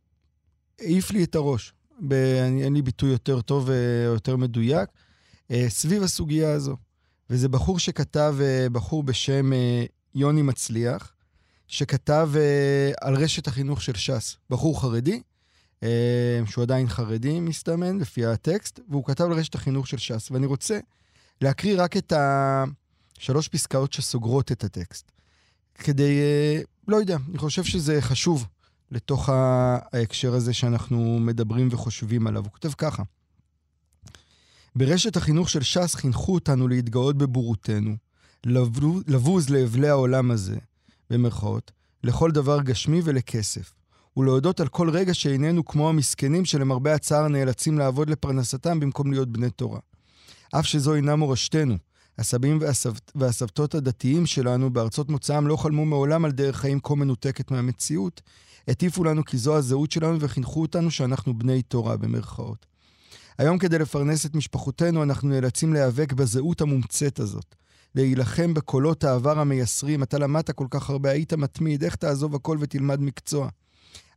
העיף 0.80 1.10
לי 1.10 1.24
את 1.24 1.34
הראש. 1.34 1.72
אין 2.10 2.74
לי 2.74 2.82
ביטוי 2.82 3.10
יותר 3.10 3.40
טוב 3.40 3.68
ויותר 3.68 4.36
מדויק, 4.36 4.88
אה, 5.50 5.66
סביב 5.68 6.02
הסוגיה 6.02 6.52
הזו. 6.52 6.76
וזה 7.30 7.48
בחור 7.48 7.78
שכתב, 7.78 8.36
אה, 8.40 8.68
בחור 8.72 9.02
בשם 9.02 9.52
אה, 9.52 9.84
יוני 10.14 10.42
מצליח, 10.42 11.12
שכתב 11.68 12.30
אה, 12.36 12.92
על 13.00 13.14
רשת 13.14 13.46
החינוך 13.46 13.82
של 13.82 13.94
ש"ס. 13.94 14.36
בחור 14.50 14.80
חרדי, 14.80 15.22
אה, 15.82 16.40
שהוא 16.46 16.62
עדיין 16.62 16.88
חרדי, 16.88 17.40
מסתמן, 17.40 17.98
לפי 17.98 18.26
הטקסט, 18.26 18.80
והוא 18.88 19.04
כתב 19.04 19.24
על 19.24 19.32
רשת 19.32 19.54
החינוך 19.54 19.86
של 19.86 19.98
ש"ס. 19.98 20.30
ואני 20.30 20.46
רוצה 20.46 20.78
להקריא 21.40 21.82
רק 21.82 21.96
את 21.96 22.12
השלוש 22.16 23.48
פסקאות 23.48 23.92
שסוגרות 23.92 24.52
את 24.52 24.64
הטקסט. 24.64 25.12
כדי, 25.74 26.20
אה, 26.20 26.60
לא 26.88 26.96
יודע, 26.96 27.16
אני 27.30 27.38
חושב 27.38 27.64
שזה 27.64 28.00
חשוב 28.00 28.46
לתוך 28.90 29.28
ההקשר 29.28 30.34
הזה 30.34 30.52
שאנחנו 30.52 31.18
מדברים 31.20 31.68
וחושבים 31.70 32.26
עליו. 32.26 32.42
הוא 32.44 32.52
כותב 32.52 32.72
ככה: 32.72 33.02
ברשת 34.76 35.16
החינוך 35.16 35.48
של 35.48 35.62
ש"ס 35.62 35.94
חינכו 35.94 36.34
אותנו 36.34 36.68
להתגאות 36.68 37.16
בבורותנו, 37.16 37.96
לבוז 39.06 39.50
לאבלי 39.50 39.88
העולם 39.88 40.30
הזה, 40.30 40.56
במרכאות, 41.10 41.72
לכל 42.04 42.30
דבר 42.30 42.62
גשמי 42.62 43.00
ולכסף, 43.04 43.72
ולהודות 44.16 44.60
על 44.60 44.68
כל 44.68 44.90
רגע 44.90 45.14
שאיננו 45.14 45.64
כמו 45.64 45.88
המסכנים 45.88 46.44
שלמרבה 46.44 46.94
הצער 46.94 47.28
נאלצים 47.28 47.78
לעבוד 47.78 48.10
לפרנסתם 48.10 48.80
במקום 48.80 49.12
להיות 49.12 49.28
בני 49.28 49.50
תורה. 49.50 49.80
אף 50.52 50.66
שזו 50.66 50.94
אינה 50.94 51.16
מורשתנו, 51.16 51.76
הסבים 52.18 52.58
והסבת, 52.60 53.12
והסבתות 53.14 53.74
הדתיים 53.74 54.26
שלנו 54.26 54.72
בארצות 54.72 55.08
מוצאם 55.08 55.46
לא 55.46 55.56
חלמו 55.56 55.84
מעולם 55.84 56.24
על 56.24 56.32
דרך 56.32 56.56
חיים 56.56 56.80
כה 56.82 56.94
מנותקת 56.94 57.50
מהמציאות, 57.50 58.22
הטיפו 58.68 59.04
לנו 59.04 59.24
כי 59.24 59.38
זו 59.38 59.56
הזהות 59.56 59.90
שלנו 59.90 60.20
וחינכו 60.20 60.62
אותנו 60.62 60.90
שאנחנו 60.90 61.38
בני 61.38 61.62
תורה 61.62 61.96
במרכאות. 61.96 62.66
היום 63.38 63.58
כדי 63.58 63.78
לפרנס 63.78 64.26
את 64.26 64.34
משפחותינו 64.34 65.02
אנחנו 65.02 65.28
נאלצים 65.28 65.72
להיאבק 65.72 66.12
בזהות 66.12 66.60
המומצאת 66.60 67.20
הזאת. 67.20 67.54
להילחם 67.94 68.54
בקולות 68.54 69.04
העבר 69.04 69.38
המייסרים, 69.38 70.02
אתה 70.02 70.18
למדת 70.18 70.50
כל 70.50 70.66
כך 70.70 70.90
הרבה, 70.90 71.10
היית 71.10 71.32
מתמיד, 71.32 71.84
איך 71.84 71.94
תעזוב 71.94 72.34
הכל 72.34 72.56
ותלמד 72.60 73.00
מקצוע? 73.00 73.48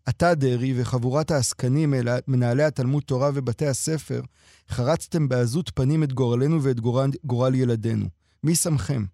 אתה, 0.09 0.35
דרעי, 0.35 0.73
וחבורת 0.81 1.31
העסקנים, 1.31 1.93
מנהלי 2.27 2.63
התלמוד 2.63 3.03
תורה 3.03 3.31
ובתי 3.33 3.67
הספר, 3.67 4.21
חרצתם 4.69 5.29
בעזות 5.29 5.71
פנים 5.75 6.03
את 6.03 6.13
גורלנו 6.13 6.63
ואת 6.63 6.79
גורל, 6.79 7.09
גורל 7.23 7.55
ילדינו. 7.55 8.05
מי 8.43 8.55
שמכם? 8.55 9.05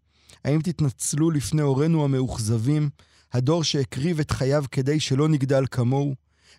האם 0.45 0.61
תתנצלו 0.61 1.31
לפני 1.31 1.61
הורינו 1.61 2.03
המאוכזבים, 2.03 2.89
הדור 3.33 3.63
שהקריב 3.63 4.19
את 4.19 4.31
חייו 4.31 4.63
כדי 4.71 4.99
שלא 4.99 5.27
נגדל 5.27 5.63
כמוהו? 5.71 6.15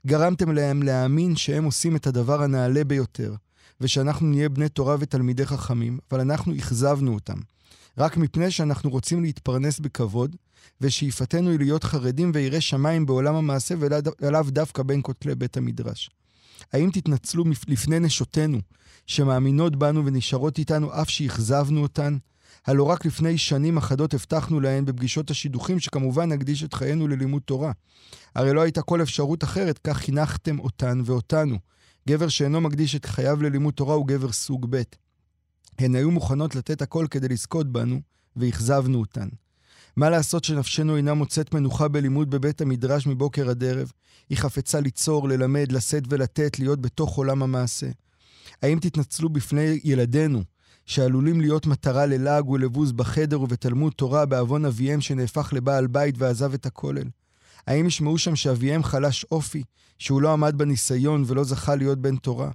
גרמתם 0.06 0.52
להם 0.52 0.82
להאמין 0.82 1.36
שהם 1.36 1.64
עושים 1.64 1.96
את 1.96 2.06
הדבר 2.06 2.42
הנעלה 2.42 2.84
ביותר, 2.84 3.34
ושאנחנו 3.80 4.26
נהיה 4.26 4.48
בני 4.48 4.68
תורה 4.68 4.96
ותלמידי 5.00 5.46
חכמים, 5.46 5.98
אבל 6.10 6.20
אנחנו 6.20 6.56
אכזבנו 6.56 7.14
אותם. 7.14 7.38
רק 7.98 8.16
מפני 8.16 8.50
שאנחנו 8.50 8.90
רוצים 8.90 9.22
להתפרנס 9.22 9.78
בכבוד, 9.78 10.36
ושאיפתנו 10.80 11.50
היא 11.50 11.58
להיות 11.58 11.84
חרדים 11.84 12.30
ויראי 12.34 12.60
שמיים 12.60 13.06
בעולם 13.06 13.34
המעשה 13.34 13.74
ולאו 13.78 14.42
דווקא 14.48 14.82
בין 14.82 15.00
כותלי 15.02 15.34
בית 15.34 15.56
המדרש. 15.56 16.10
האם 16.72 16.90
תתנצלו 16.90 17.44
לפני 17.68 18.00
נשותינו, 18.00 18.58
שמאמינות 19.06 19.76
בנו 19.76 20.06
ונשארות 20.06 20.58
איתנו 20.58 21.02
אף 21.02 21.10
שאכזבנו 21.10 21.82
אותן? 21.82 22.16
הלא 22.66 22.82
רק 22.82 23.06
לפני 23.06 23.38
שנים 23.38 23.76
אחדות 23.76 24.14
הבטחנו 24.14 24.60
להן 24.60 24.84
בפגישות 24.84 25.30
השידוכים 25.30 25.80
שכמובן 25.80 26.32
נקדיש 26.32 26.64
את 26.64 26.74
חיינו 26.74 27.08
ללימוד 27.08 27.42
תורה. 27.42 27.72
הרי 28.34 28.52
לא 28.52 28.60
הייתה 28.60 28.82
כל 28.82 29.02
אפשרות 29.02 29.44
אחרת, 29.44 29.78
כך 29.78 29.96
חינכתם 29.96 30.58
אותן 30.58 31.00
ואותנו. 31.04 31.58
גבר 32.08 32.28
שאינו 32.28 32.60
מקדיש 32.60 32.96
את 32.96 33.04
חייו 33.04 33.42
ללימוד 33.42 33.74
תורה 33.74 33.94
הוא 33.94 34.06
גבר 34.06 34.32
סוג 34.32 34.66
ב'. 34.70 34.82
הן 35.78 35.94
היו 35.94 36.10
מוכנות 36.10 36.54
לתת 36.54 36.82
הכל 36.82 37.06
כדי 37.10 37.28
לזכות 37.28 37.72
בנו, 37.72 38.00
ואכזבנו 38.36 39.00
אותן. 39.00 39.28
מה 39.96 40.10
לעשות 40.10 40.44
שנפשנו 40.44 40.96
אינה 40.96 41.14
מוצאת 41.14 41.54
מנוחה 41.54 41.88
בלימוד 41.88 42.30
בבית 42.30 42.60
המדרש 42.60 43.06
מבוקר 43.06 43.50
עד 43.50 43.64
ערב? 43.64 43.92
היא 44.28 44.38
חפצה 44.38 44.80
ליצור, 44.80 45.28
ללמד, 45.28 45.72
לשאת 45.72 46.02
ולתת, 46.08 46.58
להיות 46.58 46.80
בתוך 46.80 47.16
עולם 47.16 47.42
המעשה. 47.42 47.86
האם 48.62 48.78
תתנצלו 48.78 49.28
בפני 49.28 49.80
ילדינו, 49.84 50.42
שעלולים 50.86 51.40
להיות 51.40 51.66
מטרה 51.66 52.06
ללעג 52.06 52.48
ולבוז 52.48 52.92
בחדר 52.92 53.40
ובתלמוד 53.40 53.92
תורה 53.92 54.26
בעוון 54.26 54.64
אביהם 54.64 55.00
שנהפך 55.00 55.52
לבעל 55.52 55.86
בית 55.86 56.14
ועזב 56.18 56.54
את 56.54 56.66
הכולל? 56.66 57.08
האם 57.66 57.86
ישמעו 57.86 58.18
שם 58.18 58.36
שאביהם 58.36 58.82
חלש 58.82 59.26
אופי, 59.30 59.62
שהוא 59.98 60.22
לא 60.22 60.32
עמד 60.32 60.58
בניסיון 60.58 61.24
ולא 61.26 61.44
זכה 61.44 61.76
להיות 61.76 61.98
בן 61.98 62.16
תורה? 62.16 62.50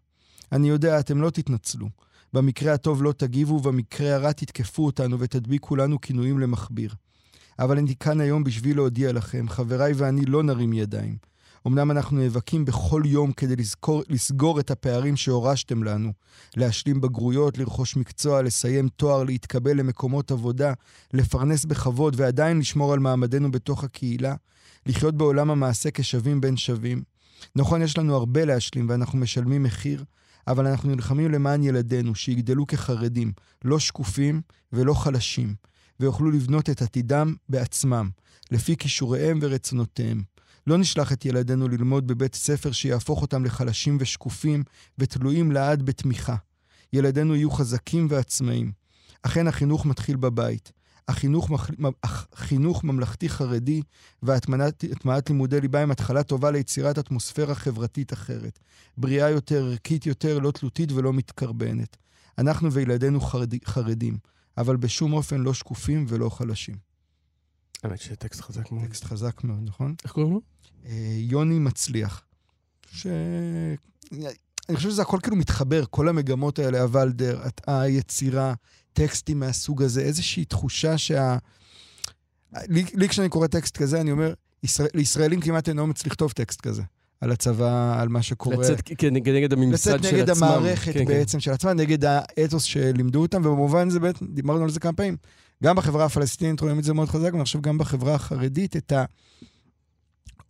אני 0.52 0.70
יודע, 0.70 1.00
אתם 1.00 1.22
לא 1.22 1.30
תתנצלו. 1.30 1.88
במקרה 2.34 2.74
הטוב 2.74 3.04
לא 3.04 3.12
תגיבו, 3.12 3.54
ובמקרה 3.54 4.16
הרע 4.16 4.32
תתקפו 4.32 4.86
אותנו 4.86 5.20
ותדביקו 5.20 5.76
לנו 5.76 6.02
כינויים 6.02 6.40
למכביר. 6.40 6.96
אבל 7.60 7.78
אני 7.78 7.96
כאן 7.96 8.22
היום 8.22 8.44
בשביל 8.44 8.76
להודיע 8.76 9.12
לכם, 9.12 9.50
חבריי 9.50 9.94
ואני 9.94 10.26
לא 10.26 10.44
נרים 10.44 10.74
ידיים. 10.74 11.32
אמנם 11.68 11.92
אנחנו 11.92 12.18
נאבקים 12.18 12.66
בכל 12.66 13.04
יום 13.06 13.32
כדי 13.32 13.56
לזכור, 13.56 14.04
לסגור 14.10 14.60
את 14.60 14.72
הפערים 14.72 15.18
שהורשתם 15.18 15.84
לנו, 15.84 16.12
להשלים 16.58 17.02
בגרויות, 17.02 17.58
לרכוש 17.58 17.96
מקצוע, 17.96 18.42
לסיים 18.42 18.88
תואר, 18.88 19.24
להתקבל 19.24 19.78
למקומות 19.78 20.32
עבודה, 20.32 20.74
לפרנס 21.14 21.66
בכבוד 21.66 22.14
ועדיין 22.18 22.60
לשמור 22.60 22.94
על 22.94 23.00
מעמדנו 23.00 23.52
בתוך 23.52 23.84
הקהילה, 23.84 24.36
לחיות 24.86 25.16
בעולם 25.16 25.52
המעשה 25.52 25.92
כשווים 25.92 26.42
בין 26.42 26.58
שווים. 26.58 27.04
נכון, 27.56 27.82
יש 27.82 27.98
לנו 27.98 28.16
הרבה 28.16 28.46
להשלים 28.46 28.90
ואנחנו 28.90 29.18
משלמים 29.18 29.64
מחיר, 29.64 30.04
אבל 30.48 30.68
אנחנו 30.68 30.90
נלחמים 30.96 31.32
למען 31.32 31.64
ילדינו, 31.64 32.16
שיגדלו 32.16 32.68
כחרדים, 32.68 33.32
לא 33.66 33.80
שקופים 33.80 34.42
ולא 34.74 34.94
חלשים, 34.94 35.56
ויוכלו 36.00 36.32
לבנות 36.32 36.70
את 36.70 36.82
עתידם 36.82 37.34
בעצמם, 37.50 38.10
לפי 38.52 38.78
כישוריהם 38.78 39.40
ורצונותיהם. 39.42 40.24
לא 40.68 40.78
נשלח 40.78 41.12
את 41.14 41.26
ילדינו 41.26 41.68
ללמוד 41.68 42.08
בבית 42.08 42.36
ספר 42.36 42.72
שיהפוך 42.72 43.22
אותם 43.22 43.46
לחלשים 43.46 43.98
ושקופים 44.00 44.64
ותלויים 44.98 45.52
לעד 45.52 45.84
בתמיכה. 45.84 46.36
ילדינו 46.94 47.36
יהיו 47.36 47.52
חזקים 47.52 48.08
ועצמאיים. 48.10 48.72
אכן 49.24 49.48
החינוך 49.48 49.86
מתחיל 49.86 50.16
בבית. 50.16 50.72
החינוך, 51.08 51.50
החינוך 52.04 52.84
ממלכתי 52.84 53.30
חרדי 53.30 53.82
והטמעת 54.24 55.30
לימודי 55.30 55.62
ליבה 55.62 55.80
הם 55.80 55.92
התחלה 55.92 56.24
טובה 56.24 56.52
ליצירת 56.52 57.00
אטמוספירה 57.00 57.56
חברתית 57.56 58.14
אחרת. 58.14 58.60
בריאה 58.98 59.30
יותר, 59.30 59.66
ערכית 59.66 60.06
יותר, 60.06 60.40
לא 60.40 60.52
תלותית 60.52 60.92
ולא 60.92 61.14
מתקרבנת. 61.14 61.98
אנחנו 62.38 62.72
וילדינו 62.72 63.22
חרד, 63.22 63.54
חרדים, 63.66 64.18
אבל 64.58 64.76
בשום 64.78 65.14
אופן 65.14 65.42
לא 65.42 65.54
שקופים 65.54 66.06
ולא 66.08 66.30
חלשים. 66.30 66.76
האמת 67.84 68.00
שטקסט 68.00 68.42
חזק 68.42 68.72
מאוד. 68.72 68.86
טקסט 68.86 69.04
חזק 69.04 69.44
מאוד, 69.44 69.60
נכון? 69.64 69.96
איך 70.04 70.12
קוראים 70.12 70.34
לו? 70.34 70.42
אה, 70.86 71.16
יוני 71.18 71.60
מצליח. 71.60 72.24
ש... 72.92 73.08
אני 74.70 74.76
חושב 74.76 74.90
שזה 74.90 75.02
הכל 75.02 75.18
כאילו 75.24 75.36
מתחבר, 75.36 75.84
כל 75.90 76.10
המגמות 76.10 76.60
האלה, 76.60 76.82
הוולדר, 76.82 77.42
היצירה, 77.68 78.54
טקסטים 78.94 79.40
מהסוג 79.40 79.84
הזה, 79.84 80.02
איזושהי 80.02 80.46
תחושה 80.46 80.98
שה... 80.98 81.38
לי, 82.54 82.84
לי 82.94 83.10
כשאני 83.10 83.30
קורא 83.30 83.48
טקסט 83.48 83.78
כזה, 83.78 84.02
אני 84.02 84.12
אומר, 84.12 84.34
ישראל, 84.64 84.90
לישראלים 84.94 85.42
כמעט 85.42 85.70
אינו 85.70 85.88
מצליח 85.88 86.08
לכתוב 86.08 86.32
טקסט 86.32 86.62
כזה. 86.62 86.82
על 87.22 87.32
הצבא, 87.32 88.02
על 88.02 88.10
מה 88.10 88.22
שקורה. 88.22 88.58
לצאת 88.58 88.82
כנגד 88.98 89.54
הממסד 89.54 89.92
של 89.92 89.96
עצמם. 89.96 90.06
לצאת 90.06 90.14
נגד 90.14 90.30
המערכת 90.30 90.94
כן, 90.94 91.00
כן. 91.00 91.06
בעצם 91.06 91.38
כן. 91.38 91.40
של 91.40 91.52
עצמם, 91.52 91.72
נגד 91.72 92.06
האתוס 92.06 92.64
שלימדו 92.64 93.22
אותם, 93.22 93.42
ובמובן 93.46 93.90
זה 93.90 94.00
בעצם, 94.00 94.26
דיברנו 94.26 94.64
על 94.64 94.70
זה 94.70 94.80
כמה 94.80 94.94
פעמים. 94.94 95.18
גם 95.64 95.76
בחברה 95.76 96.06
הפלסטינית 96.06 96.60
רואים 96.60 96.80
את 96.80 96.84
זה 96.84 96.94
מאוד 96.94 97.10
חזק, 97.10 97.34
ואני 97.34 97.44
חושב 97.44 97.62
גם 97.62 97.78
בחברה 97.78 98.16
החרדית, 98.16 98.76
את 98.76 98.94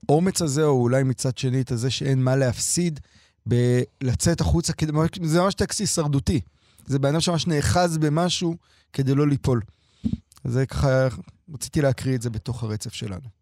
האומץ 0.09 0.41
הזה, 0.41 0.63
או 0.63 0.81
אולי 0.81 1.03
מצד 1.03 1.37
שני 1.37 1.61
את 1.61 1.71
הזה 1.71 1.89
שאין 1.89 2.23
מה 2.23 2.35
להפסיד, 2.35 2.99
בלצאת 3.45 4.41
החוצה, 4.41 4.73
זה 5.23 5.41
ממש 5.41 5.53
טקסט 5.53 5.79
הישרדותי. 5.79 6.39
זה 6.91 6.99
בן 6.99 7.09
אדם 7.09 7.19
שממש 7.21 7.47
נאחז 7.47 7.97
במשהו 7.97 8.55
כדי 8.93 9.15
לא 9.15 9.27
ליפול. 9.27 9.61
זה 10.43 10.65
ככה, 10.65 11.07
רציתי 11.53 11.81
להקריא 11.81 12.15
את 12.15 12.21
זה 12.21 12.29
בתוך 12.29 12.63
הרצף 12.63 12.93
שלנו. 12.93 13.41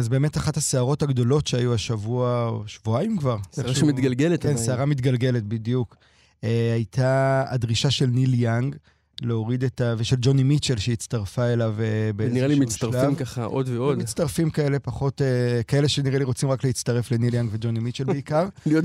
אז 0.00 0.08
באמת 0.08 0.36
אחת 0.36 0.56
הסערות 0.56 1.02
הגדולות 1.02 1.46
שהיו 1.46 1.74
השבוע, 1.74 2.48
או 2.48 2.62
שבועיים 2.66 3.16
כבר. 3.16 3.36
סערה 3.52 3.74
שמתגלגלת. 3.74 4.42
כן. 4.42 4.56
סערה 4.56 4.86
מתגלגלת, 4.86 5.42
בדיוק. 5.42 5.96
אה, 6.44 6.72
הייתה 6.74 7.44
הדרישה 7.48 7.90
של 7.90 8.06
ניל 8.06 8.34
יאנג 8.34 8.76
להוריד 9.22 9.64
את 9.64 9.80
ה... 9.80 9.94
ושל 9.98 10.16
ג'וני 10.20 10.42
מיטשל 10.42 10.78
שהצטרפה 10.78 11.44
אליו 11.44 11.74
אה, 11.80 12.12
באיזשהו 12.16 12.34
נראה 12.36 12.48
לי 12.48 12.54
שלב. 12.54 12.62
מצטרפים 12.64 13.14
ככה 13.14 13.44
עוד 13.44 13.68
ועוד. 13.68 13.98
מצטרפים 13.98 14.50
כאלה 14.50 14.78
פחות, 14.78 15.22
אה, 15.22 15.26
כאלה 15.62 15.88
שנראה 15.88 16.18
לי 16.18 16.24
רוצים 16.24 16.48
רק 16.50 16.64
להצטרף 16.64 17.10
לניל 17.10 17.34
יאנג 17.34 17.48
וג'וני 17.52 17.80
מיטשל 17.80 18.04
בעיקר. 18.04 18.48
להיות 18.66 18.84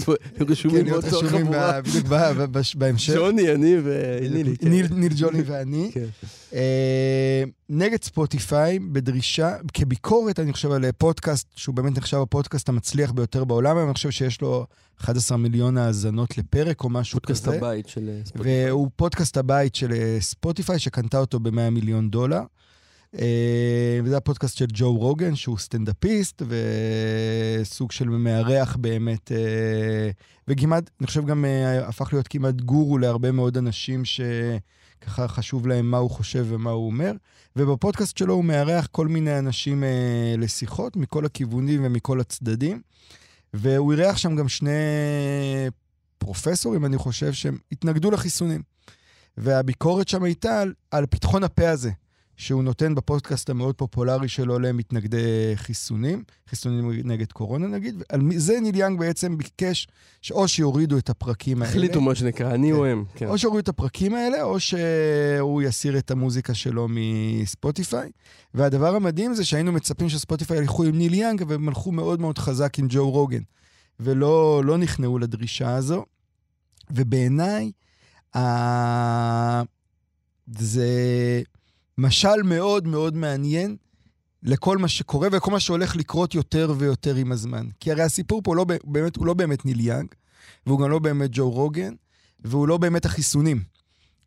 רשומים 0.50 0.78
כן, 0.78 0.84
להיות 0.86 1.04
באותו 1.04 1.18
רשומים 1.20 1.46
חבורה. 1.46 1.82
בדיוק 1.82 2.06
ב- 2.08 2.32
ב- 2.38 2.58
בש- 2.60 2.76
בהמשך. 2.76 3.14
ג'וני, 3.16 3.52
אני 3.54 3.76
ונילי. 3.84 4.58
כן. 4.58 4.70
ניל, 4.70 4.88
ניל, 4.92 5.14
ג'וני 5.18 5.42
ואני. 5.46 5.92
אה, 6.56 7.44
נגד 7.70 8.04
ספוטיפיי, 8.04 8.80
בדרישה, 8.80 9.56
כביקורת, 9.74 10.40
אני 10.40 10.54
חושב, 10.54 10.72
על 10.72 10.92
פודקאסט, 10.92 11.48
שהוא 11.56 11.76
באמת 11.76 11.98
נחשב 11.98 12.18
הפודקאסט 12.18 12.70
המצליח 12.70 13.12
ביותר 13.12 13.44
בעולם, 13.44 13.78
אני 13.78 13.94
חושב 13.94 14.12
שיש 14.12 14.42
לו 14.42 14.66
11 15.02 15.38
מיליון 15.38 15.78
האזנות 15.78 16.38
לפרק 16.38 16.84
או 16.84 16.90
משהו 16.90 17.20
פודקאסט 17.20 17.46
כזה. 17.46 17.58
הבית 17.58 17.88
של 17.88 18.10
אה, 18.10 18.26
ספוטיפיי. 18.26 18.70
והוא 18.70 18.90
פודקאסט 18.96 19.38
הבית 19.38 19.76
של 19.76 19.94
אה, 19.94 20.18
ספוטיפיי, 20.20 20.80
שקנתה 20.80 21.20
אותו 21.20 21.40
ב-100 21.40 21.70
מיליון 21.72 22.10
דולר. 22.10 22.42
אה, 23.20 24.00
וזה 24.04 24.18
הפודקאסט 24.18 24.58
של 24.58 24.66
ג'ו 24.74 24.98
רוגן, 24.98 25.36
שהוא 25.36 25.58
סטנדאפיסט 25.58 26.42
וסוג 27.62 27.92
של 27.92 28.10
מארח 28.10 28.76
באמת, 28.76 29.32
אה, 29.32 30.10
וכמעט, 30.48 30.90
אני 31.00 31.08
חושב 31.08 31.26
גם 31.26 31.46
אה, 31.46 31.88
הפך 31.88 32.14
להיות 32.14 32.28
כמעט 32.28 32.56
גורו 32.56 32.98
להרבה 32.98 33.32
מאוד 33.32 33.58
אנשים 33.58 34.06
שככה 35.04 35.28
חשוב 35.28 35.68
להם 35.68 35.92
מה 35.92 35.98
הוא 35.98 36.10
חושב 36.10 36.46
ומה 36.50 36.70
הוא 36.70 36.88
אומר. 36.88 37.12
ובפודקאסט 37.56 38.18
שלו 38.18 38.34
הוא 38.34 38.46
מארח 38.46 38.88
כל 38.92 39.08
מיני 39.08 39.40
אנשים 39.40 39.84
אה, 39.84 40.36
לשיחות 40.38 40.96
מכל 40.96 41.26
הכיוונים 41.26 41.86
ומכל 41.86 42.20
הצדדים. 42.20 42.82
והוא 43.54 43.94
אירח 43.94 44.18
שם 44.18 44.36
גם 44.36 44.48
שני 44.48 44.70
פרופסורים, 46.18 46.86
אני 46.86 46.98
חושב, 46.98 47.34
שהם 47.34 47.58
התנגדו 47.72 48.12
לחיסונים. 48.12 48.62
והביקורת 49.38 50.08
שם 50.08 50.24
הייתה 50.24 50.62
על, 50.62 50.74
על 50.92 51.06
פתחון 51.06 51.44
הפה 51.44 51.70
הזה, 51.70 51.92
שהוא 52.38 52.64
נותן 52.64 52.96
בפודקאסט 52.96 53.50
המאוד 53.50 53.76
פופולרי 53.76 54.28
שלו 54.28 54.60
למתנגדי 54.60 55.52
חיסונים, 55.56 56.24
חיסונים 56.50 56.92
נגד 57.04 57.32
קורונה 57.32 57.68
נגיד, 57.68 57.96
ועל 57.96 58.22
זה 58.38 58.60
ניל 58.62 58.76
יאנג 58.76 59.00
בעצם 59.00 59.38
ביקש 59.38 59.88
שאו 60.22 60.48
שיורידו 60.48 60.98
את 60.98 61.10
הפרקים 61.10 61.62
האלה, 61.62 61.72
החליטו 61.72 62.02
מה 62.02 62.16
שנקרא, 62.16 62.54
אני 62.54 62.68
כן. 62.68 62.74
או 62.74 62.86
הם. 62.86 63.04
כן. 63.16 63.28
או 63.28 63.38
שיורידו 63.38 63.60
את 63.60 63.70
הפרקים 63.70 64.16
האלה, 64.16 64.44
או 64.44 64.60
שהוא 64.60 65.62
יסיר 65.62 65.98
את 65.98 66.12
המוזיקה 66.12 66.54
שלו 66.54 66.88
מספוטיפיי. 66.90 68.12
והדבר 68.54 68.96
המדהים 68.96 69.34
זה 69.34 69.46
שהיינו 69.46 69.72
מצפים 69.72 70.10
שספוטיפיי 70.10 70.58
ילכו 70.58 70.84
עם 70.84 70.98
ניל 70.98 71.14
יאנג, 71.14 71.44
והם 71.48 71.68
הלכו 71.68 71.92
מאוד 71.92 72.22
מאוד 72.22 72.38
חזק 72.38 72.80
עם 72.80 72.88
ג'ו 72.90 73.12
רוגן, 73.12 73.42
ולא 74.00 74.62
לא 74.66 74.78
נכנעו 74.78 75.20
לדרישה 75.20 75.76
הזו. 75.76 76.06
ובעיניי, 76.92 77.72
ה... 78.36 79.64
זה 80.48 80.88
משל 81.98 82.44
מאוד 82.44 82.88
מאוד 82.88 83.16
מעניין 83.16 83.76
לכל 84.44 84.78
מה 84.78 84.88
שקורה 84.88 85.28
ולכל 85.32 85.52
מה 85.52 85.60
שהולך 85.60 85.96
לקרות 85.96 86.36
יותר 86.36 86.74
ויותר 86.78 87.16
עם 87.16 87.32
הזמן. 87.32 87.68
כי 87.80 87.92
הרי 87.92 88.02
הסיפור 88.04 88.42
פה 88.44 88.56
לא, 88.56 88.66
באמת, 88.84 89.16
הוא 89.16 89.26
לא 89.26 89.34
באמת 89.34 89.66
ניל 89.66 89.80
יאנג, 89.80 90.08
והוא 90.66 90.80
גם 90.80 90.90
לא 90.90 91.00
באמת 91.00 91.30
ג'ו 91.34 91.52
רוגן, 91.52 91.94
והוא 92.40 92.68
לא 92.68 92.78
באמת 92.78 93.06
החיסונים. 93.06 93.64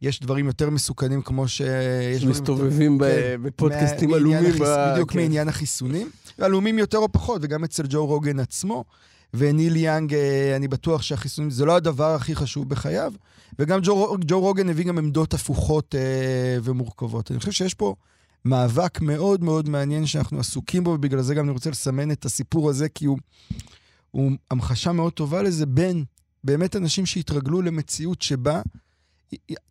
יש 0.03 0.21
דברים 0.21 0.47
יותר 0.47 0.71
מסוכנים 0.71 1.23
כמו 1.23 1.49
ש... 1.49 1.61
יש 1.61 2.17
דברים 2.17 2.31
מסתובבים 2.31 2.99
ב- 2.99 3.05
כן. 3.05 3.43
בפודקאסטים 3.43 4.15
עלומים. 4.15 4.53
החיס- 4.53 4.61
ב- 4.61 4.91
בדיוק 4.93 5.13
כן. 5.13 5.19
מעניין 5.19 5.49
החיסונים. 5.49 6.11
עלומים 6.39 6.79
יותר 6.79 6.99
או 6.99 7.13
פחות, 7.13 7.41
וגם 7.45 7.65
אצל 7.65 7.83
ג'ו 7.89 8.07
רוגן 8.07 8.39
עצמו. 8.39 8.85
וניל 9.35 9.77
יאנג, 9.77 10.15
אה, 10.15 10.57
אני 10.57 10.69
בטוח 10.69 11.03
שהחיסונים 11.03 11.51
זה 11.51 11.65
לא 11.65 11.77
הדבר 11.77 12.15
הכי 12.15 12.35
חשוב 12.35 12.69
בחייו. 12.69 13.13
וגם 13.59 13.81
ג'ו, 13.83 14.17
ג'ו 14.27 14.41
רוגן 14.41 14.69
הביא 14.69 14.85
גם 14.85 14.99
עמדות 14.99 15.35
הפוכות 15.35 15.95
אה, 15.95 16.59
ומורכבות. 16.63 17.31
אני 17.31 17.39
חושב 17.39 17.53
שיש 17.53 17.75
פה 17.75 17.95
מאבק 18.45 19.01
מאוד 19.01 19.45
מאוד 19.45 19.69
מעניין 19.69 20.07
שאנחנו 20.07 20.41
עסוקים 20.41 20.85
בו, 20.85 20.91
ובגלל 20.91 21.23
זה 21.23 21.35
גם 21.35 21.45
אני 21.45 21.53
רוצה 21.53 21.71
לסמן 21.71 22.11
את 22.11 22.25
הסיפור 22.25 22.71
הזה, 22.71 22.89
כי 22.89 23.05
הוא, 23.05 23.19
הוא 24.11 24.33
המחשה 24.51 24.93
מאוד 24.93 25.13
טובה 25.13 25.43
לזה 25.43 25.67
בין 25.67 26.05
באמת 26.45 26.77
אנשים 26.77 27.07
שהתרגלו 27.07 27.63
למציאות 27.63 28.23
שבה 28.23 28.63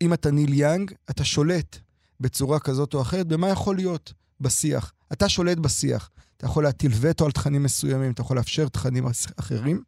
אם 0.00 0.12
אתה 0.12 0.30
ניל 0.30 0.52
יאנג, 0.52 0.92
אתה 1.10 1.24
שולט 1.24 1.78
בצורה 2.20 2.60
כזאת 2.60 2.94
או 2.94 3.00
אחרת 3.02 3.26
במה 3.26 3.48
יכול 3.48 3.76
להיות 3.76 4.12
בשיח. 4.40 4.92
אתה 5.12 5.28
שולט 5.28 5.58
בשיח. 5.58 6.10
אתה 6.38 6.46
יכול 6.46 6.64
להטיל 6.64 6.92
וטו 7.00 7.24
על 7.24 7.30
תכנים 7.32 7.62
מסוימים, 7.62 8.12
אתה 8.12 8.20
יכול 8.20 8.36
לאפשר 8.36 8.68
תכנים 8.68 9.06
אחרים. 9.36 9.82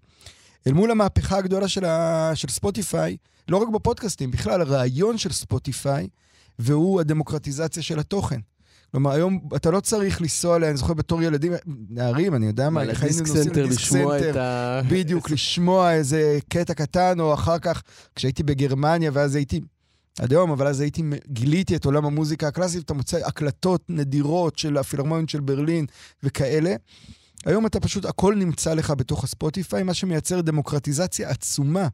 אל 0.66 0.72
מול 0.72 0.90
המהפכה 0.90 1.36
הגדולה 1.38 1.68
של, 1.68 1.84
ה... 1.84 2.30
של 2.34 2.48
ספוטיפיי, 2.48 3.16
לא 3.48 3.56
רק 3.56 3.68
בפודקאסטים, 3.68 4.30
בכלל 4.30 4.60
הרעיון 4.60 5.18
של 5.18 5.32
ספוטיפיי, 5.32 6.08
והוא 6.58 7.00
הדמוקרטיזציה 7.00 7.82
של 7.82 7.98
התוכן. 7.98 8.40
כלומר, 8.90 9.10
היום 9.10 9.40
אתה 9.56 9.70
לא 9.70 9.80
צריך 9.80 10.20
לנסוע, 10.20 10.58
ל- 10.58 10.64
אני 10.64 10.76
זוכר 10.76 10.94
בתור 10.94 11.22
ילדים, 11.22 11.52
נערים, 11.90 12.34
אני 12.34 12.46
יודע 12.46 12.70
מה, 12.70 12.82
איך 12.82 13.02
היינו 13.02 13.18
נוסעים 13.18 13.52
לדיסק 13.64 13.80
סנטר. 13.80 14.40
ה... 14.40 14.80
בדיוק, 14.88 15.30
לשמוע 15.30 15.92
איזה 15.92 16.38
קטע 16.48 16.74
קטן, 16.74 17.20
או 17.20 17.34
אחר 17.34 17.58
כך, 17.58 17.82
כשהייתי 18.14 18.42
בגרמניה, 18.42 19.10
ואז 19.14 19.34
הייתי, 19.34 19.60
עד 20.18 20.32
היום, 20.32 20.50
אבל 20.50 20.66
אז 20.66 20.80
הייתי, 20.80 21.02
גיליתי 21.26 21.76
את 21.76 21.84
עולם 21.84 22.04
המוזיקה 22.04 22.48
הקלאסית, 22.48 22.84
אתה 22.84 22.94
מוצא 22.94 23.18
הקלטות 23.26 23.82
נדירות 23.88 24.58
של 24.58 24.76
הפילהרמונית 24.76 25.28
של 25.28 25.40
ברלין 25.40 25.86
וכאלה. 26.22 26.74
היום 27.46 27.66
אתה 27.66 27.80
פשוט, 27.80 28.04
הכל 28.04 28.34
נמצא 28.34 28.74
לך 28.74 28.90
בתוך 28.90 29.24
הספוטיפיי, 29.24 29.82
מה 29.82 29.94
שמייצר 29.94 30.40
דמוקרטיזציה 30.40 31.30
עצומה 31.30 31.88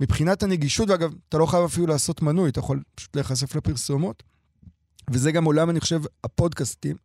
מבחינת 0.00 0.42
הנגישות, 0.42 0.90
ואגב, 0.90 1.14
אתה 1.28 1.38
לא 1.38 1.46
חייב 1.46 1.64
אפילו 1.64 1.86
לעשות 1.86 2.22
מנוי, 2.22 2.50
אתה 2.50 2.58
יכול 2.58 2.82
פשוט 2.94 3.16
להיחשף 3.16 3.54
לפרסומות. 3.54 4.22
וזה 5.10 5.32
גם 5.32 5.44
עולם, 5.44 5.70
אני 5.70 5.80
חושב, 5.80 6.02
הפודקאסטים. 6.24 6.96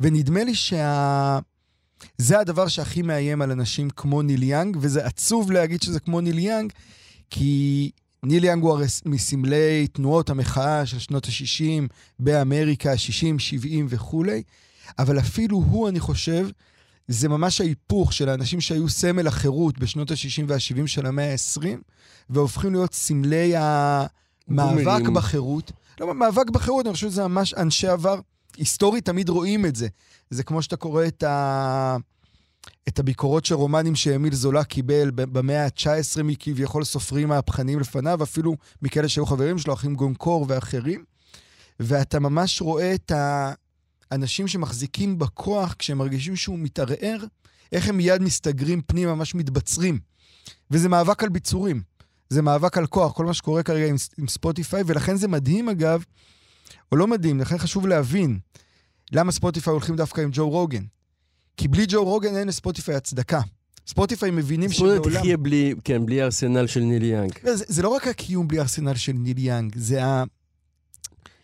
ונדמה 0.00 0.44
לי 0.44 0.54
שה... 0.54 1.38
זה 2.18 2.38
הדבר 2.38 2.68
שהכי 2.68 3.02
מאיים 3.02 3.42
על 3.42 3.50
אנשים 3.50 3.90
כמו 3.90 4.22
ניל 4.22 4.42
יאנג, 4.42 4.76
וזה 4.80 5.06
עצוב 5.06 5.50
להגיד 5.50 5.82
שזה 5.82 6.00
כמו 6.00 6.20
ניל 6.20 6.38
יאנג, 6.38 6.72
כי 7.30 7.90
ניל 8.22 8.44
יאנג 8.44 8.62
הוא 8.62 8.72
הרי 8.72 8.86
מסמלי 9.04 9.86
תנועות 9.92 10.30
המחאה 10.30 10.86
של 10.86 10.98
שנות 10.98 11.26
ה-60 11.26 11.88
באמריקה, 12.18 12.96
60, 12.96 13.38
70 13.38 13.86
וכולי, 13.88 14.42
אבל 14.98 15.18
אפילו 15.18 15.56
הוא, 15.56 15.88
אני 15.88 16.00
חושב, 16.00 16.48
זה 17.08 17.28
ממש 17.28 17.60
ההיפוך 17.60 18.12
של 18.12 18.28
האנשים 18.28 18.60
שהיו 18.60 18.88
סמל 18.88 19.26
החירות 19.26 19.78
בשנות 19.78 20.10
ה-60 20.10 20.44
וה-70 20.46 20.86
של 20.86 21.06
המאה 21.06 21.32
ה-20, 21.32 21.66
והופכים 22.30 22.72
להיות 22.72 22.94
סמלי 22.94 23.52
המאבק 23.56 24.06
בומרים. 24.48 25.14
בחירות. 25.14 25.72
לא, 26.00 26.14
מאבק 26.14 26.50
בחירות, 26.50 26.86
אני 26.86 26.94
חושב 26.94 27.10
שזה 27.10 27.28
ממש 27.28 27.54
אנשי 27.54 27.88
עבר. 27.88 28.20
היסטורית 28.56 29.04
תמיד 29.04 29.28
רואים 29.28 29.66
את 29.66 29.76
זה. 29.76 29.88
זה 30.30 30.42
כמו 30.42 30.62
שאתה 30.62 30.76
קורא 30.76 31.06
את, 31.06 31.22
ה... 31.22 31.96
את 32.88 32.98
הביקורות 32.98 33.44
של 33.44 33.54
רומנים 33.54 33.94
שאמיל 33.94 34.34
זולה 34.34 34.64
קיבל 34.64 35.10
במאה 35.14 35.64
ה-19 35.64 36.22
מכביכול 36.22 36.84
סופרים 36.84 37.28
מהפכנים 37.28 37.80
לפניו, 37.80 38.22
אפילו 38.22 38.56
מכאלה 38.82 39.08
שהיו 39.08 39.26
חברים 39.26 39.58
שלו, 39.58 39.74
אחים 39.74 39.94
גונקור 39.94 40.46
ואחרים. 40.48 41.04
ואתה 41.80 42.20
ממש 42.20 42.60
רואה 42.60 42.94
את 42.94 43.12
האנשים 44.10 44.48
שמחזיקים 44.48 45.18
בכוח 45.18 45.74
כשהם 45.78 45.98
מרגישים 45.98 46.36
שהוא 46.36 46.58
מתערער, 46.58 47.24
איך 47.72 47.88
הם 47.88 47.96
מיד 47.96 48.22
מסתגרים 48.22 48.82
פנימה, 48.82 49.14
ממש 49.14 49.34
מתבצרים. 49.34 49.98
וזה 50.70 50.88
מאבק 50.88 51.22
על 51.22 51.28
ביצורים. 51.28 51.82
זה 52.28 52.42
מאבק 52.42 52.78
על 52.78 52.86
כוח, 52.86 53.12
כל 53.12 53.26
מה 53.26 53.34
שקורה 53.34 53.62
כרגע 53.62 53.86
עם, 53.86 53.96
עם 54.18 54.28
ספוטיפיי, 54.28 54.82
ולכן 54.86 55.16
זה 55.16 55.28
מדהים 55.28 55.68
אגב, 55.68 56.04
או 56.92 56.96
לא 56.96 57.06
מדהים, 57.06 57.40
לכן 57.40 57.58
חשוב 57.58 57.86
להבין 57.86 58.38
למה 59.12 59.32
ספוטיפיי 59.32 59.72
הולכים 59.72 59.96
דווקא 59.96 60.20
עם 60.20 60.30
ג'ו 60.32 60.50
רוגן. 60.50 60.82
כי 61.56 61.68
בלי 61.68 61.84
ג'ו 61.88 62.04
רוגן 62.04 62.36
אין 62.36 62.48
לספוטיפיי 62.48 62.94
הצדקה. 62.94 63.40
ספוטיפיי 63.86 64.30
מבינים 64.30 64.72
ספוטיפיי 64.72 64.96
שבעולם... 64.96 65.20
תחיה 65.20 65.36
בלי, 65.36 65.74
כן, 65.84 66.06
בלי 66.06 66.22
הארסנל 66.22 66.66
של 66.66 66.80
ניל 66.80 67.02
יאנג. 67.02 67.32
זה, 67.42 67.64
זה 67.68 67.82
לא 67.82 67.88
רק 67.88 68.06
הקיום 68.06 68.48
בלי 68.48 68.60
ארסנל 68.60 68.94
של 68.94 69.12
ניל 69.12 69.38
יאנג, 69.38 69.78
זה 69.78 70.04
ה... 70.04 70.24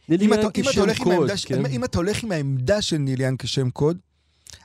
ניל 0.08 0.22
יאנג 0.22 0.50
כשם 0.54 0.94
קוד, 0.94 1.30
כן? 1.46 1.66
אם 1.66 1.84
אתה 1.84 1.98
הולך 1.98 2.22
עם 2.22 2.32
העמדה 2.32 2.82
של 2.82 2.96
ניל 2.96 3.20
יאנג 3.20 3.42
כשם 3.42 3.70
קוד, 3.70 3.98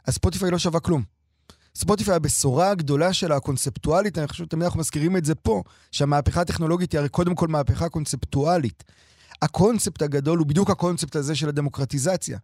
אז 0.06 0.14
ספוטיפיי 0.14 0.52
לא 0.52 0.60
שווה 0.60 0.80
כלום. 0.80 1.04
ספוטיפיי, 1.76 2.16
הבשורה 2.16 2.70
הגדולה 2.70 3.14
שלה, 3.14 3.36
הקונספטואלית, 3.36 4.18
אני 4.18 4.28
חושב 4.28 4.46
תמיד 4.46 4.64
אנחנו 4.64 4.80
מזכירים 4.80 5.18
את 5.18 5.26
זה 5.26 5.36
פה, 5.36 5.64
שהמהפכה 5.92 6.42
הטכנולוגית 6.42 6.92
היא 6.92 7.00
הרי 7.00 7.10
קודם 7.10 7.36
כל 7.36 7.48
מהפכה 7.48 7.90
קונספטואלית. 7.90 8.84
הקונספט 9.42 10.02
הגדול 10.02 10.38
הוא 10.38 10.48
בדיוק 10.48 10.70
הקונספט 10.70 11.16
הזה 11.16 11.36
של 11.36 11.50
הדמוקרטיזציה. 11.50 12.38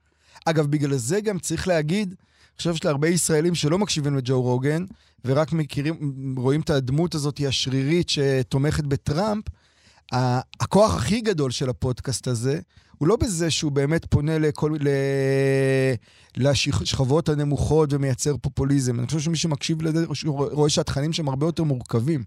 אגב, 0.46 0.66
בגלל 0.66 0.98
זה 0.98 1.22
גם 1.22 1.40
צריך 1.40 1.68
להגיד, 1.68 2.16
אני 2.54 2.58
חושב 2.58 2.76
שלהרבה 2.76 3.08
ישראלים 3.08 3.56
שלא 3.56 3.78
מקשיבים 3.78 4.16
לג'ו 4.16 4.42
רוגן, 4.42 4.86
ורק 5.26 5.54
מכירים, 5.54 6.36
רואים 6.38 6.62
את 6.62 6.70
הדמות 6.70 7.16
הזאת 7.16 7.42
השרירית 7.48 8.10
שתומכת 8.10 8.84
בטראמפ, 8.84 9.44
הכוח 10.60 10.96
הכי 10.96 11.22
גדול 11.22 11.52
של 11.52 11.70
הפודקאסט 11.70 12.28
הזה, 12.28 12.60
הוא 12.98 13.08
לא 13.08 13.16
בזה 13.16 13.52
שהוא 13.52 13.72
באמת 13.72 14.06
פונה 14.10 14.40
לכל, 14.40 14.76
ל... 14.80 14.88
לשכבות 16.38 17.30
הנמוכות 17.30 17.94
ומייצר 17.94 18.36
פופוליזם. 18.38 19.00
אני 19.00 19.08
חושב 19.08 19.20
שמי 19.20 19.38
שמקשיב 19.38 19.82
לזה 19.82 20.06
רואה 20.26 20.70
שהתכנים 20.70 21.14
שם 21.14 21.30
הרבה 21.30 21.46
יותר 21.46 21.64
מורכבים. 21.64 22.24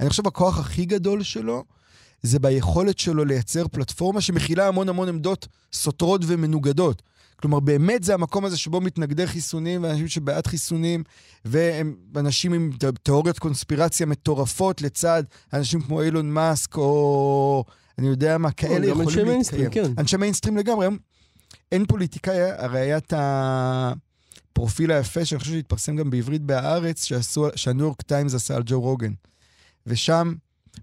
אני 0.00 0.08
חושב 0.10 0.26
הכוח 0.26 0.58
הכי 0.58 0.84
גדול 0.84 1.22
שלו 1.22 1.64
זה 2.22 2.38
ביכולת 2.38 2.98
שלו 2.98 3.24
לייצר 3.24 3.68
פלטפורמה 3.68 4.20
שמכילה 4.20 4.68
המון 4.68 4.88
המון 4.88 5.08
עמדות 5.08 5.48
סותרות 5.72 6.20
ומנוגדות. 6.26 7.02
כלומר, 7.40 7.60
באמת 7.60 8.02
זה 8.02 8.14
המקום 8.14 8.44
הזה 8.44 8.56
שבו 8.56 8.80
מתנגדי 8.80 9.26
חיסונים 9.26 9.82
ואנשים 9.82 10.08
שבעד 10.08 10.46
חיסונים, 10.46 11.02
ואנשים 11.44 12.52
עם 12.52 12.70
תיאוריות 13.02 13.38
קונספירציה 13.38 14.06
מטורפות 14.06 14.82
לצד 14.82 15.22
אנשים 15.52 15.80
כמו 15.80 16.02
אילון 16.02 16.30
מאסק, 16.30 16.76
או 16.76 17.64
אני 17.98 18.06
יודע 18.06 18.38
מה, 18.38 18.50
כאלה 18.50 18.86
יכולים 18.86 18.98
להתקיים. 18.98 19.08
אנשי 19.08 19.22
מיינסטרים, 19.24 19.70
כן. 19.70 19.92
אנשי 19.98 20.16
מיינסטרים 20.16 20.56
לגמרי. 20.56 20.88
אין 21.72 21.86
פוליטיקאי, 21.86 22.50
הרי 22.58 22.80
היה 22.80 22.96
את 22.96 23.12
הפרופיל 23.16 24.92
היפה, 24.92 25.24
שאני 25.24 25.38
חושב 25.38 25.52
שהתפרסם 25.52 25.96
גם 25.96 26.10
בעברית 26.10 26.42
בהארץ, 26.42 27.08
שהניו 27.56 27.84
יורק 27.84 28.02
טיימס 28.02 28.34
עשה 28.34 28.56
על 28.56 28.62
ג'ו 28.66 28.80
רוגן. 28.80 29.12
ושם 29.86 30.32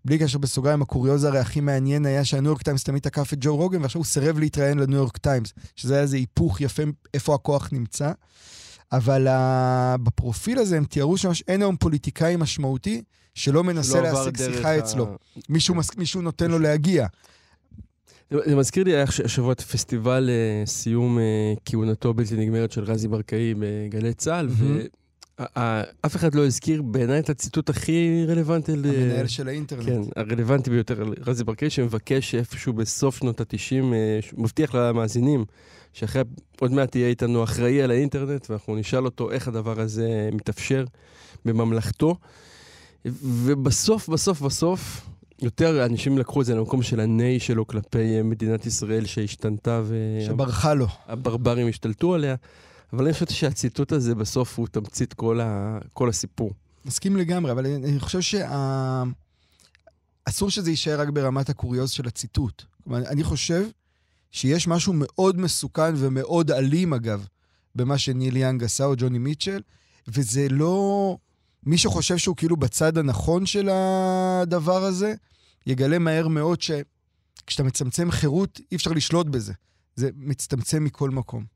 בלי 0.05 0.17
קשר 0.19 0.37
בסוגריים, 0.37 0.81
הקוריוז 0.81 1.23
הרי 1.23 1.39
הכי 1.39 1.61
מעניין 1.61 2.05
היה 2.05 2.25
שהניו 2.25 2.49
יורק 2.49 2.61
טיימס 2.61 2.83
תמיד 2.83 3.01
תקף 3.01 3.33
את 3.33 3.37
ג'ו 3.41 3.55
רוגן, 3.55 3.81
ועכשיו 3.81 3.99
הוא 3.99 4.05
סירב 4.05 4.39
להתראיין 4.39 4.79
לניו 4.79 4.97
יורק 4.97 5.17
טיימס, 5.17 5.53
שזה 5.75 5.93
היה 5.93 6.03
איזה 6.03 6.17
היפוך 6.17 6.61
יפה 6.61 6.83
איפה 7.13 7.35
הכוח 7.35 7.69
נמצא. 7.71 8.11
אבל 8.91 9.27
אה, 9.27 9.97
בפרופיל 9.97 10.59
הזה 10.59 10.77
הם 10.77 10.85
תיארו 10.85 11.17
שממש 11.17 11.43
אין 11.47 11.61
היום 11.61 11.75
פוליטיקאי 11.77 12.35
משמעותי 12.35 13.01
שלא 13.33 13.63
מנסה 13.63 14.01
להשיג 14.01 14.37
שיחה 14.37 14.71
ה... 14.71 14.79
אצלו. 14.79 15.07
מישהו, 15.49 15.75
מס... 15.75 15.97
מישהו 15.97 16.21
נותן 16.21 16.51
לו 16.51 16.59
להגיע. 16.59 17.07
זה 18.31 18.55
מזכיר 18.55 18.83
לי, 18.83 18.95
היה 18.95 19.05
השבוע 19.25 19.51
את 19.51 19.61
פסטיבל 19.61 20.29
uh, 20.29 20.69
סיום 20.69 21.17
uh, 21.17 21.59
כהונתו 21.65 22.13
בלתי 22.13 22.35
נגמרת 22.35 22.71
של 22.71 22.83
רזי 22.83 23.07
ברקאי 23.07 23.53
בגלי 23.59 24.13
צה"ל, 24.13 24.49
mm-hmm. 24.49 24.87
אף 26.05 26.15
אחד 26.15 26.35
לא 26.35 26.45
הזכיר 26.45 26.81
בעיניי 26.81 27.19
את 27.19 27.29
הציטוט 27.29 27.69
הכי 27.69 28.25
רלוונטי. 28.27 28.71
המנהל 28.71 29.27
של 29.27 29.47
האינטרנט. 29.47 29.85
כן, 29.85 30.01
הרלוונטי 30.15 30.69
ביותר, 30.69 31.03
רזי 31.25 31.43
ברקאי, 31.43 31.69
שמבקש 31.69 32.35
איפשהו 32.35 32.73
בסוף 32.73 33.17
שנות 33.17 33.41
ה-90, 33.41 33.93
אה, 33.93 34.19
מבטיח 34.37 34.75
למאזינים, 34.75 35.45
שאחרי, 35.93 36.21
עוד 36.59 36.71
מעט 36.71 36.95
יהיה 36.95 37.07
איתנו 37.07 37.43
אחראי 37.43 37.81
על 37.81 37.91
האינטרנט, 37.91 38.49
ואנחנו 38.49 38.75
נשאל 38.75 39.05
אותו 39.05 39.31
איך 39.31 39.47
הדבר 39.47 39.79
הזה 39.79 40.29
מתאפשר 40.33 40.85
בממלכתו. 41.45 42.15
ובסוף, 43.05 44.09
בסוף, 44.09 44.41
בסוף, 44.41 45.01
יותר 45.41 45.85
אנשים 45.85 46.17
לקחו 46.17 46.41
את 46.41 46.45
זה 46.45 46.55
למקום 46.55 46.83
של 46.83 46.99
הניי 46.99 47.39
שלו 47.39 47.67
כלפי 47.67 48.21
מדינת 48.21 48.65
ישראל 48.65 49.05
שהשתנתה 49.05 49.81
ו... 49.83 50.17
שברחה 50.27 50.73
לו. 50.73 50.87
הברברים 51.07 51.67
השתלטו 51.67 52.15
עליה. 52.15 52.35
אבל 52.95 53.03
אני 53.03 53.13
חושבת 53.13 53.29
שהציטוט 53.29 53.91
הזה 53.91 54.15
בסוף 54.15 54.59
הוא 54.59 54.67
תמצית 54.67 55.13
כל, 55.13 55.39
ה... 55.41 55.79
כל 55.93 56.09
הסיפור. 56.09 56.51
מסכים 56.85 57.17
לגמרי, 57.17 57.51
אבל 57.51 57.65
אני 57.65 57.99
חושב 57.99 58.21
שאסור 58.21 58.49
שה... 60.49 60.55
שזה 60.55 60.69
יישאר 60.69 61.01
רק 61.01 61.09
ברמת 61.09 61.49
הקוריוז 61.49 61.91
של 61.91 62.07
הציטוט. 62.07 62.63
כלומר, 62.83 63.07
אני 63.07 63.23
חושב 63.23 63.67
שיש 64.31 64.67
משהו 64.67 64.93
מאוד 64.95 65.37
מסוכן 65.37 65.93
ומאוד 65.97 66.51
אלים, 66.51 66.93
אגב, 66.93 67.27
במה 67.75 67.97
שניל 67.97 68.37
יאנג 68.37 68.63
עשה 68.63 68.85
או 68.85 68.93
ג'וני 68.97 69.17
מיטשל, 69.17 69.61
וזה 70.07 70.47
לא... 70.49 71.17
מי 71.63 71.77
שחושב 71.77 72.17
שהוא 72.17 72.35
כאילו 72.35 72.57
בצד 72.57 72.97
הנכון 72.97 73.45
של 73.45 73.69
הדבר 73.71 74.83
הזה, 74.83 75.13
יגלה 75.67 75.99
מהר 75.99 76.27
מאוד 76.27 76.61
שכשאתה 76.61 77.63
מצמצם 77.63 78.11
חירות, 78.11 78.59
אי 78.71 78.75
אפשר 78.75 78.91
לשלוט 78.91 79.27
בזה. 79.27 79.53
זה 79.95 80.09
מצטמצם 80.15 80.83
מכל 80.83 81.09
מקום. 81.09 81.54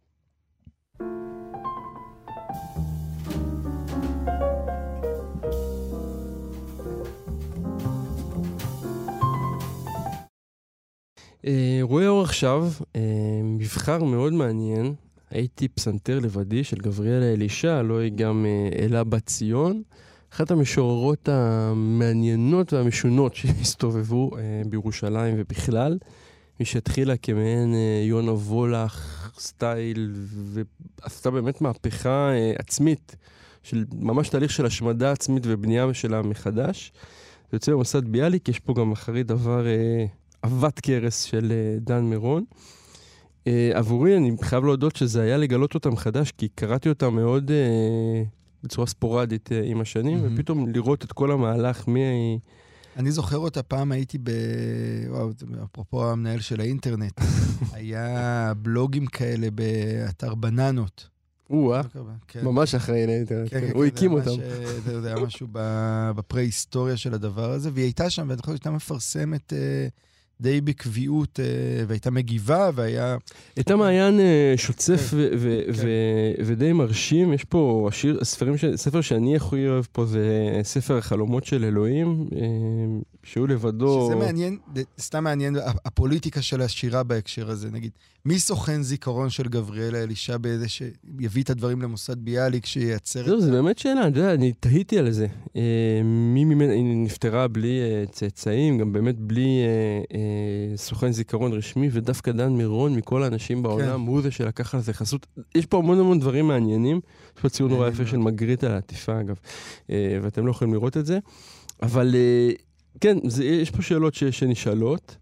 רואה 11.82 12.08
אור 12.08 12.22
עכשיו, 12.22 12.72
אה, 12.96 13.02
מבחר 13.44 14.04
מאוד 14.04 14.34
מעניין, 14.34 14.94
הייתי 15.30 15.68
פסנתר 15.68 16.20
לבדי 16.20 16.64
של 16.64 16.78
גבריאלה 16.78 17.34
אלישע, 17.34 17.74
הלוא 17.74 18.00
היא 18.00 18.12
גם 18.16 18.46
אה, 18.46 18.86
אלה 18.86 19.04
בת 19.04 19.26
ציון. 19.26 19.82
אחת 20.34 20.52
המשוררות 20.52 21.30
המעניינות 21.30 22.74
והמשונות 22.74 23.36
שהסתובבו 23.40 24.32
בירושלים 24.70 25.36
ובכלל. 25.38 25.98
מי 26.60 26.66
שהתחילה 26.66 27.18
כמעין 27.18 27.74
יונה 28.04 28.32
וולך 28.32 29.32
סטייל, 29.40 30.12
ועשתה 31.04 31.32
באמת 31.32 31.62
מהפכה 31.62 32.32
עצמית, 32.58 33.16
של 33.64 33.86
ממש 33.94 34.30
תהליך 34.30 34.52
של 34.52 34.66
השמדה 34.66 35.12
עצמית 35.12 35.44
ובנייה 35.46 35.94
שלה 35.94 36.22
מחדש. 36.22 36.92
יוצא 37.54 37.72
במוסד 37.72 38.08
ביאליק, 38.08 38.50
יש 38.50 38.60
פה 38.60 38.74
גם 38.74 38.92
אחרי 38.92 39.24
דבר 39.24 39.66
עבת 40.42 40.80
כרס 40.80 41.22
של 41.24 41.52
אה, 41.52 41.80
דן 41.80 42.04
מירון. 42.04 42.44
Uh, 43.40 43.52
עבורי, 43.74 44.18
אני 44.18 44.32
חייב 44.42 44.64
להודות 44.64 44.96
שזה 44.96 45.22
היה 45.22 45.38
לגלות 45.38 45.76
אותה 45.76 45.90
מחדש, 45.90 46.32
כי 46.32 46.48
קראתי 46.48 46.90
אותה 46.90 47.10
מאוד 47.10 47.52
uh, 47.52 48.28
בצורה 48.64 48.88
ספורדית 48.88 49.50
עם 49.64 49.82
השנים, 49.82 50.18
mm-hmm. 50.18 50.34
ופתאום 50.34 50.70
לראות 50.70 51.04
את 51.04 51.12
כל 51.12 51.32
המהלך 51.32 51.88
מ... 51.88 51.96
אני 52.98 53.12
זוכר 53.12 53.38
אותה, 53.38 53.64
פעם 53.64 53.92
הייתי 53.92 54.18
ב... 54.18 54.32
וואו, 55.10 55.30
אפרופו 55.64 56.12
המנהל 56.12 56.40
של 56.40 56.62
האינטרנט, 56.62 57.22
היה 57.74 58.54
בלוגים 58.58 59.06
כאלה 59.06 59.48
באתר 59.52 60.36
בננות. 60.36 61.10
או-אה, 61.50 61.82
כן. 62.28 62.46
ממש 62.46 62.76
אחראי 62.76 63.08
לאינטרנט, 63.08 63.50
כן, 63.50 63.60
כן, 63.60 63.72
הוא 63.74 63.86
הקים 63.86 64.12
אותם. 64.12 64.32
אתה 64.84 64.92
יודע, 64.92 65.16
משהו 65.16 65.48
בפרה-היסטוריה 65.52 66.98
של 66.98 67.14
הדבר 67.14 67.52
הזה, 67.52 67.70
והיא 67.74 67.86
הייתה 67.86 68.10
שם, 68.10 68.26
ואני 68.30 68.42
חושב 68.42 68.52
שהייתה 68.52 68.72
מפרסמת... 68.72 69.54
די 70.42 70.62
בקביעות, 70.62 71.40
אה, 71.40 71.46
והייתה 71.88 72.12
מגיבה, 72.12 72.70
והיה... 72.76 73.18
הייתה 73.56 73.76
מעיין 73.76 74.20
אה, 74.20 74.54
שוצף 74.58 75.10
כן, 75.12 75.18
כן. 75.74 75.88
ודי 76.46 76.74
מרשים. 76.74 77.34
יש 77.34 77.44
פה 77.44 77.86
השיר, 77.90 78.24
ספרים, 78.24 78.56
ספר 78.76 79.02
שאני 79.02 79.36
הכי 79.36 79.68
אוהב 79.68 79.86
פה 79.92 80.06
זה 80.06 80.60
ספר 80.64 80.98
החלומות 80.98 81.46
של 81.46 81.64
אלוהים, 81.64 82.28
אה, 82.36 82.40
שהוא 83.24 83.48
לבדו... 83.48 84.06
שזה 84.06 84.16
מעניין, 84.16 84.58
סתם 85.00 85.24
מעניין, 85.24 85.56
הפוליטיקה 85.86 86.42
של 86.42 86.62
השירה 86.62 87.04
בהקשר 87.04 87.50
הזה, 87.50 87.72
נגיד. 87.72 87.92
מי 88.26 88.40
סוכן 88.40 88.82
זיכרון 88.82 89.30
של 89.30 89.48
גבריאלה 89.48 90.04
אלישע 90.04 90.38
באיזה 90.38 90.70
שיביא 90.70 91.44
את 91.44 91.50
הדברים 91.50 91.82
למוסד 91.82 92.20
ביאליק, 92.20 92.66
שייצר... 92.66 93.26
זהו, 93.26 93.42
זו 93.42 93.52
באמת 93.52 93.78
שאלה, 93.78 94.08
אתה 94.08 94.20
יודע, 94.20 94.34
אני 94.34 94.54
תהיתי 94.60 95.00
על 95.00 95.12
זה. 95.12 95.28
אה, 95.56 96.02
מי 96.04 96.46
ממנה, 96.46 96.74
היא 96.74 96.84
נפטרה 96.86 97.48
בלי 97.48 97.80
אה, 97.82 98.04
צאצאים, 98.12 98.78
גם 98.78 98.94
באמת 98.94 99.16
בלי 99.20 99.62
אה, 99.64 100.20
סוכן 100.76 101.12
זיכרון 101.12 101.54
רשמי, 101.54 101.90
ודווקא 101.92 102.32
דן 102.32 102.54
מירון, 102.54 102.96
מכל 102.96 103.24
האנשים 103.24 103.64
בעולם, 103.64 104.02
כן. 104.02 104.08
הוא 104.08 104.22
זה 104.22 104.32
שלקח 104.32 104.76
על 104.76 104.82
זה 104.82 104.94
חסות. 104.94 105.28
יש 105.56 105.66
פה 105.66 105.78
המון 105.78 106.00
המון 106.00 106.20
דברים 106.20 106.48
מעניינים. 106.48 107.00
יש 107.36 107.42
פה 107.42 107.50
ציון 107.50 107.70
נורא 107.70 107.88
יפה 107.88 108.06
של 108.06 108.18
מגריט 108.18 108.64
על 108.64 108.72
העטיפה, 108.72 109.20
אגב, 109.20 109.40
ואתם 110.22 110.46
לא 110.46 110.52
יכולים 110.52 110.74
לראות 110.74 110.98
את 110.98 111.06
זה. 111.06 111.20
אבל 111.82 112.16
כן, 113.02 113.18
זה, 113.28 113.46
יש 113.46 113.72
פה 113.72 113.82
שאלות 113.82 114.14
ש, 114.14 114.24
שנשאלות. 114.24 115.18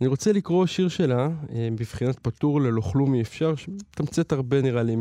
אני 0.00 0.08
רוצה 0.08 0.32
לקרוא 0.32 0.66
שיר 0.66 0.88
שלה, 0.88 1.28
אה, 1.52 1.68
בבחינת 1.72 2.18
פטור 2.18 2.60
ללא 2.60 2.80
כלום 2.80 3.14
אי 3.14 3.20
אפשר, 3.20 3.54
שמתמצת 3.56 4.32
הרבה 4.32 4.62
נראה 4.62 4.82
לי 4.82 4.96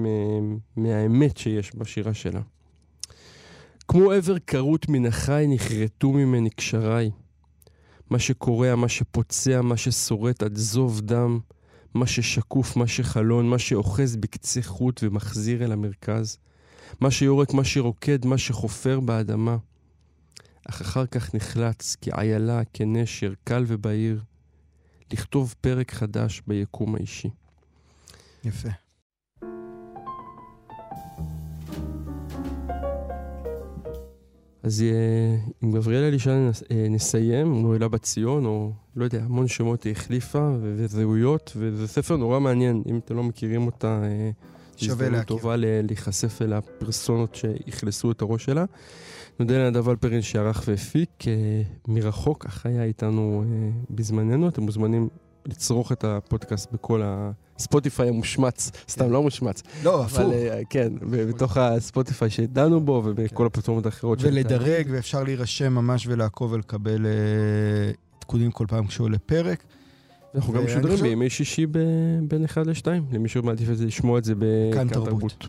מהאמת 0.78 1.38
שיש 1.38 1.76
בשירה 1.76 2.14
שלה. 2.14 2.42
כמו 3.88 4.12
עבר 4.12 4.40
כרות 4.40 4.90
מן 4.90 5.06
החי 5.06 5.46
נכרתו 5.50 6.12
ממני 6.12 6.50
קשריי. 6.50 7.12
מה 8.10 8.20
שקורע, 8.20 8.76
מה 8.76 8.90
שפוצע, 8.90 9.62
מה 9.62 9.78
ששורט 9.78 10.44
עד 10.44 10.56
זוב 10.56 11.02
דם, 11.02 11.40
מה 11.94 12.08
ששקוף, 12.08 12.76
מה 12.76 12.88
שחלון, 12.88 13.50
מה 13.50 13.60
שאוחז 13.60 14.16
בקצה 14.16 14.62
חוט 14.62 15.00
ומחזיר 15.04 15.64
אל 15.64 15.72
המרכז. 15.72 16.38
מה 17.02 17.12
שיורק, 17.12 17.54
מה 17.54 17.64
שרוקד, 17.64 18.26
מה 18.26 18.38
שחופר 18.38 19.00
באדמה. 19.00 19.58
אך 20.70 20.82
אחר 20.82 21.06
כך 21.06 21.36
נחלץ 21.36 21.96
כעיילה, 22.02 22.62
כנשר, 22.74 23.34
קל 23.44 23.64
ובהיר. 23.68 24.22
לכתוב 25.14 25.56
פרק 25.62 25.92
חדש 25.92 26.42
ביקום 26.48 26.96
האישי. 26.96 27.30
יפה. 28.44 28.87
אז 34.68 34.82
אה, 34.82 35.38
עם 35.62 35.72
גבריאל 35.72 36.04
אלישע 36.04 36.32
אה, 36.32 36.88
נסיים, 36.90 37.66
או 37.66 37.76
אלה 37.76 37.88
בת 37.88 38.02
ציון, 38.02 38.46
או 38.46 38.72
לא 38.96 39.04
יודע, 39.04 39.24
המון 39.24 39.48
שמות 39.48 39.84
היא 39.84 39.92
החליפה 39.92 40.52
וזהויות, 40.62 41.54
וזה 41.56 41.88
ספר 41.88 42.18
נורא 42.18 42.40
מעניין, 42.40 42.84
אם 42.90 43.00
אתם 43.06 43.16
לא 43.16 43.24
מכירים 43.24 43.66
אותה, 43.66 44.02
אה, 44.04 44.30
שווה 44.78 45.10
להכיר. 45.10 45.24
טובה 45.24 45.56
להיחשף 45.58 46.42
אל 46.42 46.54
הפרסונות 46.54 47.36
שאכלסו 47.36 48.12
את 48.12 48.22
הראש 48.22 48.46
שלה. 48.46 48.66
נודה 49.40 49.58
לנדב 49.58 49.90
אלפרין 49.90 50.22
שערך 50.22 50.64
והפיק 50.68 51.10
אה, 51.28 51.62
מרחוק, 51.88 52.46
אך 52.46 52.66
היה 52.66 52.84
איתנו 52.84 53.44
אה, 53.44 53.70
בזמננו. 53.90 54.48
אתם 54.48 54.62
מוזמנים 54.62 55.10
לצרוך 55.48 55.92
את 55.92 56.04
הפודקאסט 56.04 56.72
בכל 56.72 57.02
הספוטיפיי 57.06 58.10
המושמץ, 58.10 58.72
סתם 58.90 59.12
לא 59.12 59.24
מושמץ, 59.24 59.64
לא, 59.84 60.04
הפוך. 60.04 60.20
אבל 60.20 60.34
אה, 60.34 60.62
כן, 60.70 60.94
בתוך 61.02 61.58
הספוטיפיי 61.58 62.30
שדנו 62.30 62.82
בו 62.82 63.02
ובכל 63.06 63.46
הפלטפורמות 63.46 63.86
האחרות. 63.86 64.20
ולדרג, 64.22 64.88
ואפשר 64.92 65.24
להירשם 65.24 65.74
ממש 65.74 66.08
ולעקוב 66.08 66.52
ולקבל 66.52 67.06
אה, 67.06 67.12
עדכונים 68.18 68.52
כל 68.52 68.66
פעם 68.70 68.88
כשעולה 68.88 69.18
פרק. 69.18 69.64
אנחנו 70.36 70.54
גם 70.54 70.66
משודרים 70.66 70.98
בימי 70.98 71.30
שישי 71.30 71.66
בין 72.28 72.46
1 72.46 72.68
ל-2, 72.68 72.88
למי 73.12 73.30
שמעדיף 73.30 73.70
לשמוע 73.70 74.20
את 74.20 74.24
זה 74.24 74.34
בכאן. 74.38 74.88
תרבות. 74.88 75.48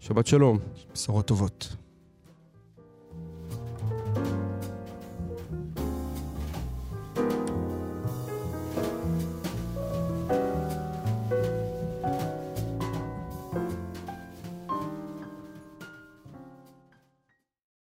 שבת 0.00 0.26
שלום. 0.26 0.58
בשורות 0.94 1.26
טובות. 1.26 1.76